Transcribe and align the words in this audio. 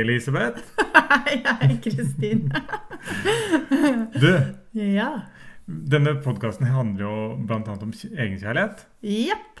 Elisabeth. 0.00 0.62
Hei, 1.12 1.38
hei, 1.60 1.76
Kristin. 1.84 2.48
Du, 4.22 4.28
Ja. 4.78 5.08
denne 5.66 6.14
podkasten 6.24 6.66
handler 6.70 7.04
jo 7.04 7.14
bl.a. 7.46 7.60
om 7.82 7.92
egenkjærlighet. 7.92 8.84
Jepp. 9.04 9.60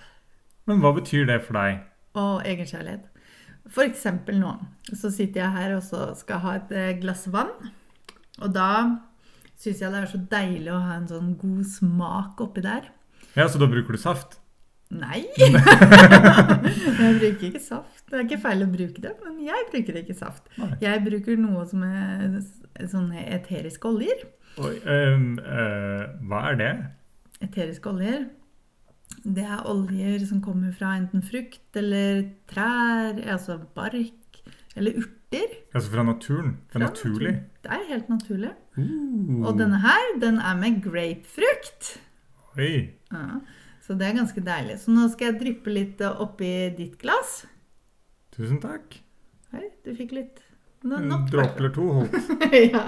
Men 0.68 0.80
hva 0.82 0.92
betyr 0.96 1.26
det 1.28 1.40
for 1.46 1.58
deg? 1.58 1.80
Og 2.18 2.42
egenkjærlighet. 2.48 3.08
Eksempel 3.82 4.38
nå 4.42 4.52
så 4.92 5.10
sitter 5.14 5.42
jeg 5.44 5.54
her 5.56 5.76
og 5.76 5.82
så 5.86 6.08
skal 6.18 6.40
ha 6.44 6.56
et 6.58 6.72
eh, 6.76 6.92
glass 7.00 7.24
vann. 7.32 7.52
Og 8.42 8.52
da 8.54 8.68
syns 9.62 9.80
jeg 9.82 9.92
det 9.94 10.00
er 10.02 10.10
så 10.10 10.20
deilig 10.32 10.72
å 10.74 10.80
ha 10.82 10.96
en 10.98 11.08
sånn 11.10 11.32
god 11.40 11.64
smak 11.70 12.40
oppi 12.42 12.64
der. 12.64 12.88
Ja, 13.36 13.46
Så 13.48 13.60
da 13.62 13.68
bruker 13.70 13.94
du 13.96 14.00
saft? 14.02 14.38
Nei! 15.02 15.22
jeg 15.38 17.14
bruker 17.18 17.46
ikke 17.48 17.60
saft. 17.62 18.02
Det 18.10 18.18
er 18.18 18.26
ikke 18.26 18.40
feil 18.42 18.64
å 18.64 18.68
bruke 18.72 19.00
det, 19.04 19.12
men 19.24 19.38
jeg 19.46 19.66
bruker 19.70 19.98
ikke 20.02 20.16
saft. 20.18 20.50
Nei. 20.60 20.70
Jeg 20.82 21.02
bruker 21.06 21.38
noe 21.40 21.64
som 21.70 21.84
er 21.86 22.36
sånne 22.90 23.24
eteriske 23.38 23.88
oljer. 23.88 24.26
Oi, 24.60 24.74
ehm, 24.84 25.30
eh, 25.40 26.02
hva 26.28 26.42
er 26.50 26.58
det? 26.60 26.70
Eteriske 27.48 27.88
oljer, 27.88 28.26
det 29.24 29.44
er 29.46 29.64
oljer 29.70 30.26
som 30.28 30.42
kommer 30.44 30.72
fra 30.76 30.92
enten 30.98 31.22
frukt 31.24 31.76
eller 31.78 32.26
trær, 32.50 33.16
altså 33.32 33.58
bark 33.76 34.42
eller 34.76 34.96
urter. 35.02 35.56
Altså 35.72 35.92
fra 35.94 36.04
naturen? 36.04 36.54
Er 36.68 36.72
Fra 36.76 36.84
naturlig? 36.86 37.32
naturen. 37.32 37.48
Det 37.62 37.70
er 37.72 37.82
helt 37.88 38.08
naturlig. 38.12 38.52
Uh, 38.76 39.44
Og 39.46 39.58
denne 39.60 39.78
her, 39.80 40.06
den 40.20 40.38
er 40.40 40.56
med 40.60 40.80
grapefrukt. 40.84 41.94
Oi. 42.58 42.90
Ja, 43.12 43.26
så 43.82 43.94
det 43.98 44.06
er 44.08 44.16
ganske 44.20 44.42
deilig. 44.46 44.78
Så 44.84 44.92
nå 44.94 45.08
skal 45.12 45.32
jeg 45.32 45.40
dryppe 45.42 45.72
litt 45.74 46.00
oppi 46.06 46.52
ditt 46.78 46.96
glass. 47.02 47.42
Tusen 48.32 48.60
takk. 48.62 49.00
Hei, 49.52 49.66
du 49.84 49.90
fikk 49.98 50.14
litt 50.16 50.38
nå, 50.86 50.96
En 51.02 51.26
dråpe 51.30 51.58
eller 51.60 51.72
to 51.74 51.88
holdt. 51.98 52.14
ja. 52.74 52.86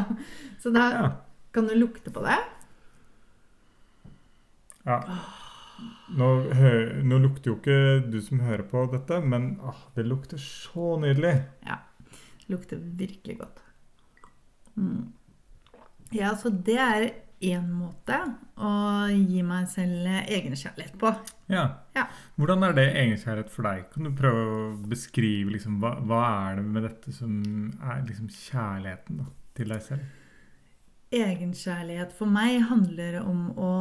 Så 0.63 0.71
da 0.75 0.85
Ja. 0.95 1.09
kan 1.55 1.67
du 1.69 1.75
lukte 1.79 2.11
på 2.15 2.23
det. 2.25 2.39
ja. 4.87 5.01
Nå, 6.15 6.27
nå 7.03 7.19
lukter 7.19 7.51
jo 7.51 7.57
ikke 7.59 7.77
du 8.13 8.21
som 8.23 8.41
hører 8.45 8.63
på 8.71 8.85
dette, 8.93 9.19
men 9.25 9.57
åh, 9.67 9.79
det 9.97 10.05
lukter 10.07 10.39
så 10.39 10.95
nydelig. 11.03 11.33
Ja. 11.67 11.81
Lukter 12.53 12.79
virkelig 12.79 13.39
godt. 13.41 13.59
Mm. 14.77 15.13
Ja, 16.15 16.35
så 16.39 16.53
det 16.53 16.77
er 16.79 17.07
én 17.51 17.69
måte 17.75 18.17
å 18.55 18.73
gi 19.11 19.43
meg 19.47 19.69
selv 19.73 20.09
egenkjærlighet 20.23 20.97
på. 21.01 21.13
Ja. 21.53 21.65
Ja. 21.97 22.07
Hvordan 22.41 22.67
er 22.67 22.77
det 22.77 22.87
egenkjærlighet 22.93 23.53
for 23.53 23.69
deg? 23.69 23.87
Kan 23.93 24.09
du 24.09 24.13
prøve 24.17 24.43
å 24.45 24.67
beskrive 24.91 25.55
liksom, 25.55 25.79
hva, 25.83 25.95
hva 26.07 26.21
er 26.49 26.61
det 26.61 26.67
med 26.67 26.87
dette 26.89 27.15
som 27.15 27.39
er 27.83 28.05
liksom 28.09 28.29
kjærligheten 28.33 29.23
da, 29.23 29.31
til 29.59 29.75
deg 29.75 29.87
selv? 29.89 30.21
Egenkjærlighet 31.15 32.15
for 32.17 32.31
meg 32.31 32.61
handler 32.71 33.21
om 33.23 33.49
å 33.55 33.73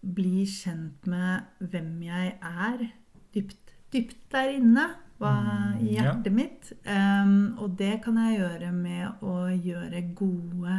bli 0.00 0.46
kjent 0.48 1.06
med 1.10 1.68
hvem 1.72 1.94
jeg 2.06 2.34
er 2.40 2.90
dypt, 3.34 3.76
dypt 3.92 4.26
der 4.32 4.56
inne. 4.56 4.90
Hva 5.20 5.34
Mm, 5.36 5.80
i 5.84 5.94
hjertet 5.98 6.32
mitt. 6.32 6.72
Um, 6.88 7.58
og 7.60 7.76
det 7.78 8.00
kan 8.04 8.16
jeg 8.16 8.38
gjøre 8.38 8.72
med 8.72 9.24
å 9.24 9.50
gjøre 9.52 10.00
gode 10.16 10.76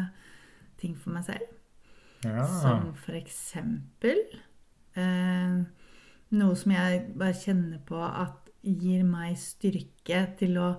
ting 0.81 0.95
for 0.97 1.13
meg 1.13 1.27
selv. 1.27 1.60
Ja. 2.25 2.45
Som 2.45 2.91
for 3.01 3.17
eksempel 3.17 4.19
eh, 4.99 5.61
noe 6.37 6.55
som 6.59 6.73
jeg 6.75 7.03
bare 7.17 7.35
kjenner 7.37 7.81
på 7.87 7.99
at 7.99 8.51
gir 8.61 9.03
meg 9.07 9.39
styrke 9.41 10.25
til 10.39 10.59
å 10.61 10.73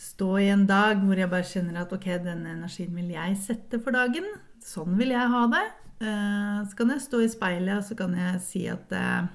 stå 0.00 0.28
i 0.42 0.50
en 0.52 0.66
dag 0.68 1.00
hvor 1.02 1.18
jeg 1.18 1.30
bare 1.32 1.48
kjenner 1.48 1.80
at 1.82 1.92
ok, 1.94 2.06
denne 2.22 2.52
energien 2.54 2.94
vil 2.94 3.10
jeg 3.14 3.38
sette 3.42 3.80
for 3.82 3.96
dagen. 3.96 4.26
Sånn 4.62 4.96
vil 4.98 5.14
jeg 5.14 5.32
ha 5.32 5.42
det. 5.52 5.64
Eh, 5.96 6.60
så 6.68 6.78
kan 6.78 6.92
jeg 6.92 7.04
stå 7.04 7.22
i 7.24 7.32
speilet 7.32 7.78
og 7.78 7.84
så 7.88 7.96
kan 7.98 8.14
jeg 8.16 8.40
si 8.44 8.64
at 8.70 8.92
eh, 8.94 9.28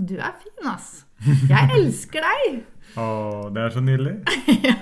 du 0.00 0.16
er 0.16 0.34
fin, 0.40 0.68
ass. 0.70 1.04
Jeg 1.20 1.72
elsker 1.78 2.24
deg. 2.24 2.62
Å, 2.98 3.06
det 3.54 3.66
er 3.66 3.76
så 3.76 3.84
nydelig. 3.84 4.16
ja. 4.70 4.78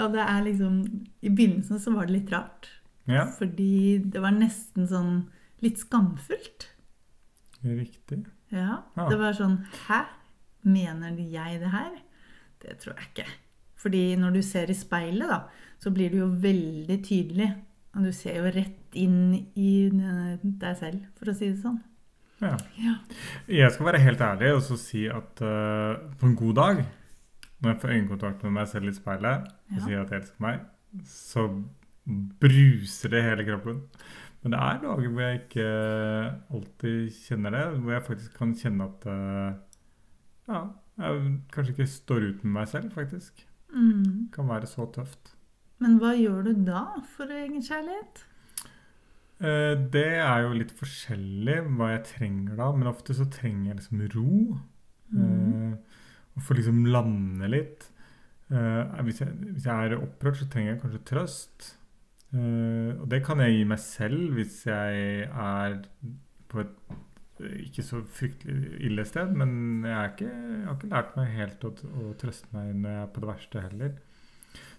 Og 0.00 0.14
det 0.14 0.22
er 0.22 0.44
liksom 0.46 0.78
I 1.20 1.32
begynnelsen 1.32 1.82
så 1.82 1.92
var 1.96 2.08
det 2.08 2.20
litt 2.20 2.32
rart. 2.32 2.70
Ja, 3.10 3.26
Fordi 3.38 3.98
det 3.98 4.20
var 4.24 4.32
nesten 4.32 4.86
sånn 4.88 5.26
litt 5.64 5.78
skamfullt. 5.82 6.70
riktig. 7.64 8.24
Ja. 8.52 8.82
Ja. 8.96 9.08
Det 9.08 9.18
var 9.18 9.32
sånn 9.36 9.58
Hæ? 9.88 10.04
Mener 10.64 11.16
jeg 11.18 11.60
det 11.60 11.70
her? 11.72 11.90
Det 12.62 12.78
tror 12.80 12.94
jeg 12.96 13.08
ikke. 13.12 13.26
Fordi 13.76 14.16
når 14.16 14.32
du 14.38 14.42
ser 14.42 14.70
i 14.72 14.76
speilet, 14.76 15.28
da, 15.28 15.42
så 15.78 15.90
blir 15.92 16.10
du 16.10 16.16
jo 16.22 16.28
veldig 16.40 16.96
tydelig. 17.04 17.50
Og 17.94 18.04
du 18.06 18.12
ser 18.16 18.38
jo 18.40 18.50
rett 18.54 18.96
inn 18.96 19.34
i 19.54 19.86
eh, 19.92 20.38
deg 20.42 20.76
selv, 20.80 21.02
for 21.18 21.28
å 21.30 21.34
si 21.36 21.50
det 21.52 21.60
sånn. 21.60 21.76
Ja. 22.40 22.56
Ja. 22.80 22.94
Jeg 23.48 23.70
skal 23.72 23.86
være 23.90 24.00
helt 24.02 24.20
ærlig 24.24 24.54
og 24.56 24.62
så 24.66 24.76
si 24.80 25.04
at 25.08 25.38
uh, 25.44 26.00
på 26.18 26.26
en 26.26 26.34
god 26.36 26.54
dag, 26.58 26.80
når 27.62 27.70
jeg 27.70 27.80
får 27.84 27.92
øyekontakt 27.94 28.42
med 28.44 28.56
meg 28.56 28.66
selv 28.72 28.88
i 28.90 28.96
speilet 28.96 29.46
og 29.46 29.76
Ja. 29.78 29.84
sier 29.84 30.00
at 30.02 30.10
jeg 30.10 30.20
elsker 30.24 30.42
meg, 30.42 30.64
så 31.06 31.44
bruser 32.40 33.12
det 33.14 33.22
hele 33.24 33.46
kroppen. 33.46 33.80
Men 34.42 34.52
det 34.52 34.60
er 34.60 34.82
dager 34.82 35.08
hvor 35.08 35.24
jeg 35.24 35.40
ikke 35.40 35.68
alltid 36.52 36.98
kjenner 37.16 37.56
det, 37.56 37.62
hvor 37.80 37.94
jeg 37.94 38.06
faktisk 38.08 38.36
kan 38.36 38.52
kjenne 38.60 38.88
at 38.90 39.06
eh, 39.08 39.80
ja, 40.52 40.60
jeg 41.00 41.32
kanskje 41.54 41.74
ikke 41.74 41.88
står 41.94 42.28
ut 42.28 42.44
med 42.44 42.52
meg 42.58 42.68
selv, 42.68 42.92
faktisk. 42.92 43.46
Mm. 43.72 44.28
Kan 44.34 44.50
være 44.50 44.68
så 44.70 44.86
tøft. 44.94 45.32
Men 45.82 45.96
hva 45.98 46.12
gjør 46.14 46.44
du 46.46 46.52
da 46.68 46.84
for 47.16 47.32
egen 47.32 47.64
kjærlighet? 47.64 48.26
Det 49.94 50.06
er 50.22 50.44
jo 50.44 50.52
litt 50.56 50.70
forskjellig 50.78 51.56
hva 51.74 51.88
jeg 51.90 52.04
trenger 52.12 52.60
da, 52.60 52.68
men 52.72 52.88
ofte 52.88 53.16
så 53.18 53.26
trenger 53.32 53.72
jeg 53.72 53.80
liksom 53.80 54.04
ro. 54.14 54.36
Mm. 55.14 55.72
Eh, 55.72 56.00
og 56.34 56.42
få 56.42 56.56
liksom 56.58 56.84
lande 56.90 57.48
litt. 57.50 57.88
Eh, 58.50 59.00
hvis, 59.06 59.22
jeg, 59.22 59.34
hvis 59.54 59.66
jeg 59.68 59.90
er 59.90 59.98
opprørt, 59.98 60.38
så 60.40 60.48
trenger 60.50 60.74
jeg 60.74 60.82
kanskje 60.82 61.02
trøst. 61.10 61.68
Eh, 62.34 62.92
og 62.98 63.06
det 63.10 63.22
kan 63.26 63.40
jeg 63.44 63.58
gi 63.58 63.66
meg 63.70 63.80
selv 63.82 64.34
hvis 64.34 64.64
jeg 64.66 65.26
er 65.30 65.76
på 66.50 66.64
et 66.64 66.94
eh, 67.44 67.60
ikke 67.68 67.84
så 67.86 68.00
fryktelig 68.02 68.80
ille 68.88 69.06
sted. 69.06 69.30
Men 69.38 69.84
jeg, 69.86 69.94
er 69.94 70.10
ikke, 70.12 70.32
jeg 70.32 70.66
har 70.66 70.78
ikke 70.78 70.92
lært 70.94 71.14
meg 71.20 71.38
helt 71.38 71.68
å, 71.68 71.72
å 71.74 72.10
trøste 72.20 72.50
meg 72.56 72.74
når 72.74 72.96
jeg 72.96 73.04
er 73.04 73.14
på 73.14 73.24
det 73.24 73.30
verste 73.30 73.64
heller. 73.68 73.94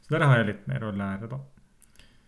Så 0.06 0.14
der 0.14 0.28
har 0.28 0.42
jeg 0.42 0.52
litt 0.52 0.68
mer 0.70 0.86
å 0.86 0.94
lære, 0.94 1.32
da. 1.32 1.42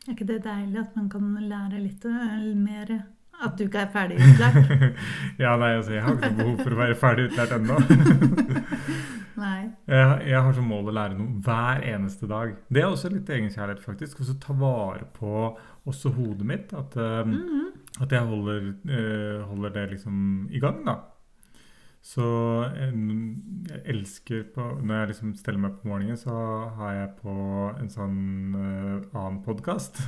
Er 0.08 0.16
ikke 0.16 0.30
det 0.30 0.40
deilig 0.46 0.80
at 0.82 0.96
man 0.96 1.12
kan 1.12 1.36
lære 1.52 1.84
litt 1.84 2.08
øh, 2.08 2.50
mer? 2.56 2.98
At 3.38 3.54
du 3.60 3.68
ikke 3.68 3.84
er 3.84 3.92
ferdig 3.94 4.16
utlært? 4.18 4.72
ja, 5.44 5.52
nei, 5.62 5.76
altså, 5.76 5.92
jeg 5.94 6.02
har 6.02 6.16
ikke 6.16 6.32
behov 6.40 6.64
for 6.64 6.74
å 6.74 6.80
være 6.80 6.96
ferdig 6.98 7.28
utlært 7.28 7.54
ennå. 7.60 7.78
Nei. 9.38 9.68
jeg, 9.86 10.22
jeg 10.32 10.42
har 10.42 10.56
som 10.58 10.66
mål 10.66 10.90
å 10.90 10.94
lære 10.98 11.18
noe 11.18 11.42
hver 11.46 11.84
eneste 11.86 12.30
dag. 12.30 12.56
Det 12.74 12.82
er 12.82 12.88
også 12.90 13.12
litt 13.14 13.30
egenkjærlighet, 13.30 13.84
faktisk. 13.84 14.24
Også 14.24 14.38
ta 14.42 14.56
vare 14.58 15.06
på 15.14 15.34
også 15.88 16.14
hodet 16.16 16.48
mitt. 16.48 16.74
At, 16.74 16.96
mm 16.96 17.36
-hmm. 17.36 17.68
at 18.02 18.12
jeg 18.12 18.22
holder, 18.22 18.74
uh, 18.90 19.48
holder 19.48 19.70
det 19.70 19.90
liksom 19.90 20.48
i 20.52 20.60
gang, 20.60 20.86
da. 20.86 20.96
Så 22.02 22.24
jeg, 22.76 22.94
jeg 23.70 23.82
elsker 23.86 24.44
på 24.56 24.62
Når 24.82 24.96
jeg 24.96 25.08
liksom 25.08 25.36
steller 25.36 25.60
meg 25.60 25.72
på 25.72 25.88
morgenen, 25.88 26.18
så 26.18 26.32
har 26.78 26.92
jeg 26.94 27.10
på 27.22 27.34
en 27.80 27.90
sånn 27.90 28.56
uh, 28.56 29.18
annen 29.20 29.44
podkast. 29.44 30.02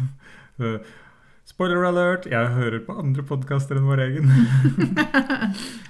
Spoiler 1.49 1.81
alert! 1.87 2.27
Jeg 2.29 2.51
hører 2.53 2.81
på 2.85 2.93
andre 3.01 3.23
podkaster 3.25 3.79
enn 3.79 3.87
vår 3.89 4.05
egen. 4.05 4.29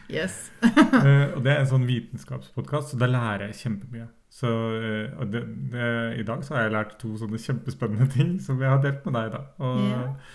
Yes. 0.10 0.48
uh, 0.64 1.36
og 1.36 1.44
det 1.46 1.52
er 1.52 1.60
en 1.60 1.68
sånn 1.70 1.84
vitenskapspodkast, 1.86 2.96
så 2.96 2.98
da 2.98 3.06
lærer 3.12 3.52
jeg 3.52 3.60
kjempemye. 3.60 4.08
Så 4.34 4.50
uh, 4.50 5.20
det, 5.30 5.44
det, 5.70 5.90
I 6.18 6.26
dag 6.26 6.42
så 6.48 6.56
har 6.56 6.66
jeg 6.66 6.74
lært 6.74 6.96
to 7.02 7.12
sånne 7.20 7.38
kjempespennende 7.44 8.08
ting 8.16 8.32
som 8.42 8.58
jeg 8.64 8.72
har 8.72 8.82
delt 8.82 9.06
med 9.06 9.20
deg. 9.20 9.36
da. 9.36 9.44
Og, 9.68 9.84
yeah. 9.86 10.34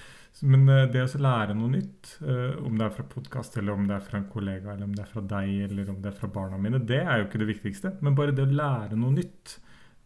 men 0.53 0.71
eh, 0.77 0.85
det 0.95 1.03
å 1.09 1.23
lære 1.27 1.59
noe 1.59 1.73
nytt, 1.73 2.13
om 2.63 2.79
det 2.79 2.87
er 2.87 2.95
fra 2.95 3.09
podkast, 3.17 3.59
eller 3.59 3.75
om 3.75 3.91
det 3.91 3.97
er 3.97 4.07
fra 4.07 4.21
en 4.21 4.31
kollega, 4.31 4.77
eller 4.77 4.87
om 4.87 4.95
det 4.95 5.03
er 5.03 5.11
fra 5.11 5.25
deg, 5.35 5.57
eller 5.67 5.91
om 5.91 5.99
det 6.05 6.13
er 6.13 6.19
fra 6.21 6.31
barna 6.39 6.61
mine, 6.61 6.85
det 6.93 7.03
er 7.03 7.19
jo 7.19 7.27
ikke 7.27 7.43
det 7.43 7.51
viktigste. 7.51 7.97
Men 8.05 8.15
bare 8.21 8.37
det 8.37 8.47
å 8.47 8.59
lære 8.63 9.01
noe 9.01 9.17
nytt, 9.19 9.59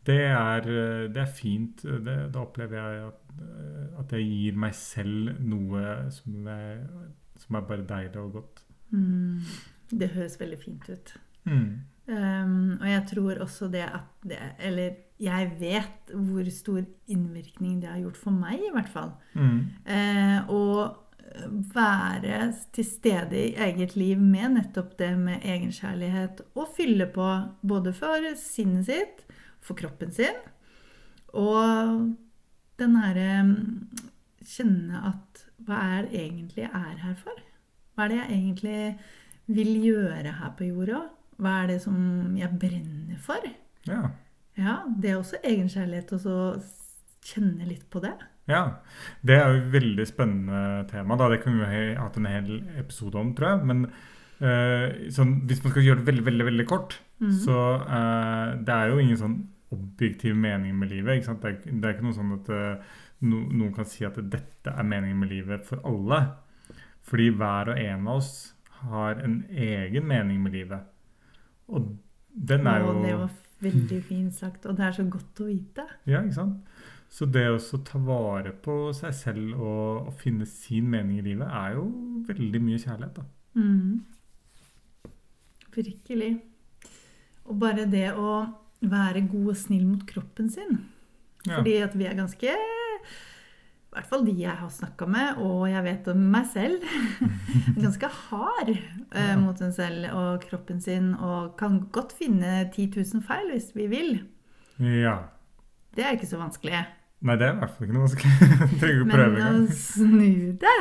det 0.08 0.22
er, 0.24 0.68
eh, 0.72 1.06
det 1.12 1.22
er 1.22 1.32
fint. 1.32 1.82
Det, 1.82 2.16
da 2.34 2.44
opplever 2.44 2.78
jeg 2.78 3.08
at, 3.10 3.42
eh, 3.44 4.00
at 4.00 4.14
jeg 4.16 4.28
gir 4.30 4.60
meg 4.64 4.76
selv 4.76 5.34
noe 5.44 5.84
som 6.14 6.48
er, 6.52 6.86
som 7.38 7.58
er 7.58 7.68
bare 7.68 7.86
deilig 7.88 8.22
og 8.22 8.38
godt. 8.40 8.64
Mm. 8.90 9.44
Det 9.90 10.12
høres 10.14 10.38
veldig 10.40 10.60
fint 10.62 10.88
ut. 10.88 11.14
Mm. 11.48 11.68
Um, 12.08 12.78
og 12.80 12.86
jeg 12.88 13.02
tror 13.10 13.42
også 13.44 13.66
det 13.68 13.82
at 13.84 14.22
det 14.24 14.38
Eller 14.64 14.94
jeg 15.20 15.50
vet 15.60 16.12
hvor 16.14 16.46
stor 16.50 16.80
innvirkning 17.06 17.82
det 17.82 17.90
har 17.90 17.98
gjort 18.00 18.16
for 18.16 18.32
meg, 18.32 18.62
i 18.64 18.72
hvert 18.72 18.88
fall. 18.88 19.10
Mm. 19.34 19.58
Uh, 19.84 20.48
å 20.48 20.62
være 21.74 22.52
til 22.72 22.86
stede 22.86 23.36
i 23.36 23.54
eget 23.60 23.96
liv 23.98 24.20
med 24.20 24.54
nettopp 24.56 24.96
det 24.98 25.10
med 25.18 25.44
egenkjærlighet. 25.44 26.42
Og 26.56 26.70
fylle 26.76 27.08
på 27.12 27.28
både 27.60 27.92
for 27.96 28.30
sinnet 28.40 28.88
sitt, 28.88 29.24
for 29.64 29.78
kroppen 29.78 30.12
sin, 30.14 30.38
og 31.36 32.14
den 32.78 32.96
herre 33.02 33.30
Kjenne 34.48 35.00
at 35.10 35.42
hva 35.66 35.78
er 35.98 36.06
det 36.06 36.20
egentlig 36.22 36.62
jeg 36.62 36.70
er 36.72 37.00
her 37.02 37.16
for? 37.20 37.40
Hva 37.94 38.06
er 38.06 38.12
det 38.12 38.18
jeg 38.20 38.36
egentlig 38.38 38.78
vil 39.58 39.72
gjøre 39.82 40.32
her 40.38 40.54
på 40.56 40.68
jorda? 40.70 41.02
Hva 41.36 41.52
er 41.62 41.66
det 41.74 41.76
som 41.82 41.98
jeg 42.38 42.56
brenner 42.62 43.18
for? 43.20 43.44
Ja. 43.90 44.06
Ja, 44.58 44.78
det 44.88 45.10
er 45.10 45.18
også 45.20 45.42
egenkjærlighet 45.44 46.14
å 46.16 46.38
kjenne 47.28 47.66
litt 47.68 47.84
på 47.90 48.00
det. 48.02 48.14
ja. 48.48 48.62
Det 49.20 49.36
er 49.36 49.50
jo 49.50 49.60
et 49.60 49.72
veldig 49.74 50.06
spennende 50.08 50.86
tema. 50.90 51.18
Da. 51.20 51.28
Det 51.28 51.42
kunne 51.42 51.60
vi 51.66 51.68
ha 51.94 52.06
hatt 52.06 52.16
en 52.16 52.30
hel 52.30 52.48
episode 52.80 53.20
om, 53.20 53.34
tror 53.36 53.52
jeg. 53.52 53.68
Men 53.68 53.84
eh, 54.40 55.08
sånn, 55.14 55.34
hvis 55.48 55.62
man 55.64 55.72
skal 55.72 55.86
gjøre 55.86 56.00
det 56.02 56.08
veldig, 56.12 56.24
veldig, 56.30 56.48
veldig 56.52 56.66
kort, 56.70 56.98
Mhm. 57.20 57.32
så 57.42 57.54
uh, 57.82 58.54
det 58.62 58.70
er 58.74 58.88
jo 58.92 58.98
ingen 59.02 59.16
sånn 59.18 59.38
objektiv 59.74 60.36
mening 60.38 60.76
med 60.78 60.92
livet. 60.92 61.24
Det, 61.26 61.44
er, 61.44 61.56
det 61.66 61.84
er 61.84 61.94
ikke 61.96 62.04
noe 62.06 62.14
sånn 62.14 62.34
at 62.36 62.50
uh, 62.54 62.84
no, 63.26 63.40
noen 63.50 63.72
kan 63.74 63.84
si 63.90 64.04
at 64.06 64.14
dette 64.30 64.70
er 64.70 64.86
meningen 64.86 65.18
med 65.18 65.32
livet 65.32 65.64
for 65.66 65.82
alle. 65.84 66.20
Fordi 67.02 67.26
hver 67.34 67.72
og 67.72 67.78
en 67.82 68.06
av 68.06 68.20
oss 68.20 68.30
har 68.84 69.18
en 69.24 69.40
egen 69.50 70.06
mening 70.06 70.38
med 70.44 70.54
livet. 70.54 70.86
Og 71.68 71.88
den 72.30 72.66
er 72.70 72.84
jo 72.84 72.92
Å, 72.92 73.02
det 73.02 73.16
var 73.18 73.30
veldig 73.66 73.98
fint 74.06 74.34
sagt, 74.38 74.66
og 74.70 74.76
det 74.78 74.86
er 74.86 74.94
så 75.00 75.06
godt 75.10 75.42
å 75.42 75.48
vite. 75.48 75.86
Ja, 76.06 76.20
ikke 76.22 76.38
sant? 76.38 76.60
Så 77.10 77.26
det 77.26 77.46
å 77.50 77.58
ta 77.82 77.98
vare 77.98 78.52
på 78.52 78.92
seg 78.94 79.14
selv 79.16 79.56
og, 79.58 80.06
og 80.06 80.14
finne 80.20 80.46
sin 80.46 80.86
mening 80.92 81.18
i 81.18 81.26
livet, 81.32 81.48
er 81.48 81.74
jo 81.80 81.88
veldig 82.28 82.60
mye 82.62 82.78
kjærlighet, 82.78 83.16
da. 83.18 83.26
Mm. 83.58 84.04
Virkelig. 85.78 86.32
Og 87.48 87.56
bare 87.62 87.86
det 87.88 88.10
å 88.18 88.32
være 88.84 89.24
god 89.30 89.52
og 89.54 89.56
snill 89.58 89.86
mot 89.88 90.04
kroppen 90.06 90.50
sin. 90.52 90.80
Ja. 91.46 91.60
Fordi 91.60 91.76
at 91.86 91.94
vi 91.96 92.04
er 92.10 92.16
ganske 92.18 92.50
I 92.52 93.94
hvert 93.94 94.08
fall 94.10 94.24
de 94.26 94.34
jeg 94.36 94.52
har 94.60 94.68
snakka 94.70 95.06
med, 95.08 95.38
og 95.40 95.62
jeg 95.70 95.82
vet 95.86 96.10
om 96.12 96.20
meg 96.34 96.44
selv. 96.52 96.82
ganske 97.84 98.10
hard 98.28 98.74
eh, 98.74 99.30
Ja. 99.32 99.38
mot 99.40 99.58
seg 99.58 99.72
selv 99.78 100.10
og 100.12 100.44
kroppen 100.44 100.82
sin, 100.84 101.14
og 101.14 101.54
kan 101.58 101.80
godt 101.94 102.12
finne 102.18 102.66
10 102.74 102.90
000 102.98 103.24
feil 103.26 103.48
hvis 103.54 103.70
vi 103.78 103.86
vil. 103.94 104.14
ja. 104.82 105.16
Det 105.96 106.04
er 106.04 106.14
ikke 106.14 106.28
så 106.30 106.38
vanskelig. 106.38 106.78
Nei, 107.26 107.34
det 107.40 107.46
er 107.48 107.54
i 107.56 107.58
hvert 107.58 107.72
fall 107.74 107.86
ikke 107.88 107.94
noe 107.96 108.04
vanskelig. 108.04 108.50
Trenger 108.78 108.98
ikke 109.00 109.10
prøve 109.10 109.30
engang. 109.32 109.56
Men 109.56 109.64
å 109.64 109.78
snu 109.80 110.52
det, 110.62 110.74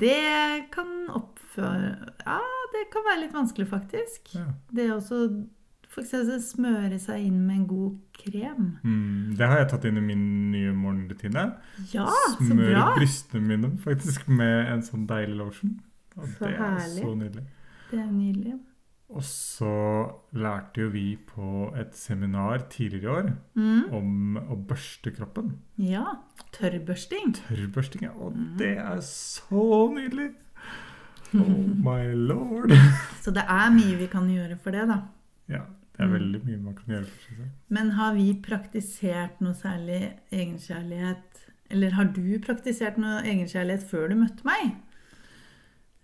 det 0.00 0.70
kan 0.74 0.90
oppføre 1.20 1.92
Ja, 2.24 2.40
det 2.72 2.90
kan 2.92 3.02
være 3.06 3.20
litt 3.24 3.32
vanskelig, 3.34 3.68
faktisk. 3.68 4.34
Ja. 4.34 4.46
Det 4.72 4.88
å 4.94 5.00
smøre 6.40 6.98
seg 7.02 7.26
inn 7.26 7.40
med 7.46 7.56
en 7.56 7.66
god 7.66 7.98
krem. 8.12 8.78
Mm, 8.84 9.36
det 9.36 9.46
har 9.48 9.58
jeg 9.58 9.68
tatt 9.72 9.84
inn 9.88 9.98
i 9.98 10.04
min 10.04 10.24
nye 10.52 10.72
morgenrutine. 10.72 11.46
Ja, 11.92 12.06
så 12.36 12.46
Smøre 12.46 12.94
brystene 12.96 13.42
mine 13.48 13.72
faktisk 13.82 14.28
med 14.28 14.68
en 14.72 14.82
sånn 14.82 15.06
deilig 15.10 15.36
lotion. 15.36 15.80
Og 16.16 16.26
Så 16.28 16.38
det 16.46 16.54
er 16.54 16.58
herlig. 16.62 17.02
så 17.04 17.14
nydelig. 17.16 17.46
Det 17.90 17.98
er 17.98 18.10
nydelig. 18.12 18.58
Og 19.10 19.22
så 19.26 20.12
lærte 20.38 20.84
jo 20.84 20.88
vi 20.90 21.16
på 21.16 21.72
et 21.76 21.96
seminar 21.98 22.68
tidligere 22.70 23.02
i 23.02 23.08
år 23.10 23.32
Mm. 23.56 23.92
om 23.92 24.36
å 24.36 24.56
børste 24.66 25.10
kroppen. 25.16 25.56
Ja. 25.76 26.04
Tørrbørsting. 26.52 27.34
Tørrbørsting, 27.34 28.02
ja. 28.02 28.10
Og 28.12 28.32
Mm. 28.36 28.56
det 28.58 28.78
er 28.78 29.00
så 29.00 29.90
nydelig! 29.92 30.34
Oh 31.34 31.58
my 31.84 32.12
lord! 32.14 32.72
Så 33.24 33.30
det 33.34 33.44
er 33.46 33.70
mye 33.74 33.96
vi 34.00 34.06
kan 34.10 34.26
gjøre 34.30 34.56
for 34.58 34.74
det, 34.74 34.86
da. 34.90 34.96
Ja, 35.48 35.62
det 35.94 36.00
er 36.04 36.08
Mm. 36.08 36.12
veldig 36.16 36.40
mye 36.46 36.58
man 36.64 36.74
kan 36.74 36.94
gjøre 36.94 37.04
for 37.06 37.34
seg. 37.36 37.48
Men 37.68 37.90
har 37.98 38.14
vi 38.16 38.28
praktisert 38.42 39.40
noe 39.44 39.52
særlig 39.54 40.14
egenkjærlighet 40.32 41.42
Eller 41.70 41.90
har 41.94 42.04
du 42.10 42.38
praktisert 42.42 42.96
noe 42.98 43.20
egenkjærlighet 43.22 43.84
før 43.90 44.08
du 44.10 44.16
møtte 44.18 44.42
meg? 44.48 44.72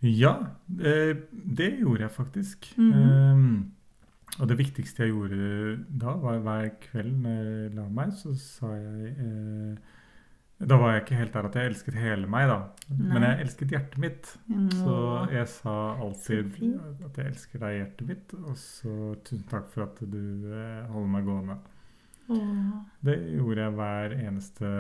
Ja, 0.03 0.35
eh, 0.79 1.17
det 1.33 1.71
gjorde 1.81 2.05
jeg 2.05 2.11
faktisk. 2.15 2.69
Mhm. 2.79 2.93
Eh, 2.93 4.41
og 4.43 4.49
det 4.49 4.59
viktigste 4.59 5.03
jeg 5.03 5.11
gjorde 5.15 5.79
da, 5.99 6.13
var 6.23 6.39
hver 6.45 6.69
kveld 6.85 7.17
når 7.25 7.43
jeg 7.49 7.75
la 7.75 7.89
meg, 7.89 8.13
så 8.13 8.35
sa 8.39 8.75
jeg 8.77 9.15
eh, 9.17 9.77
Da 10.57 10.79
var 10.81 10.95
jeg 10.95 11.03
ikke 11.03 11.19
helt 11.19 11.35
der 11.35 11.47
at 11.51 11.57
jeg 11.59 11.69
elsket 11.69 11.97
hele 12.01 12.29
meg, 12.33 12.49
da. 12.49 12.59
Men 12.97 13.27
jeg 13.27 13.43
elsket 13.45 13.73
hjertet 13.75 13.99
mitt. 14.01 14.31
Så 14.73 14.95
jeg 15.29 15.49
sa 15.53 15.75
alltid 16.01 16.55
at 17.05 17.19
jeg 17.21 17.33
elsker 17.33 17.61
deg, 17.61 17.75
hjertet 17.83 18.09
mitt. 18.09 18.37
Og 18.41 18.57
så 18.61 18.95
tusen 19.27 19.45
takk 19.51 19.69
for 19.75 19.85
at 19.85 20.01
du 20.01 20.49
eh, 20.49 20.87
holder 20.89 21.13
meg 21.13 21.29
gående. 21.29 21.59
Åh. 22.33 22.73
Det 23.07 23.19
gjorde 23.37 23.63
jeg 23.67 23.75
hver 23.77 24.17
eneste 24.17 24.71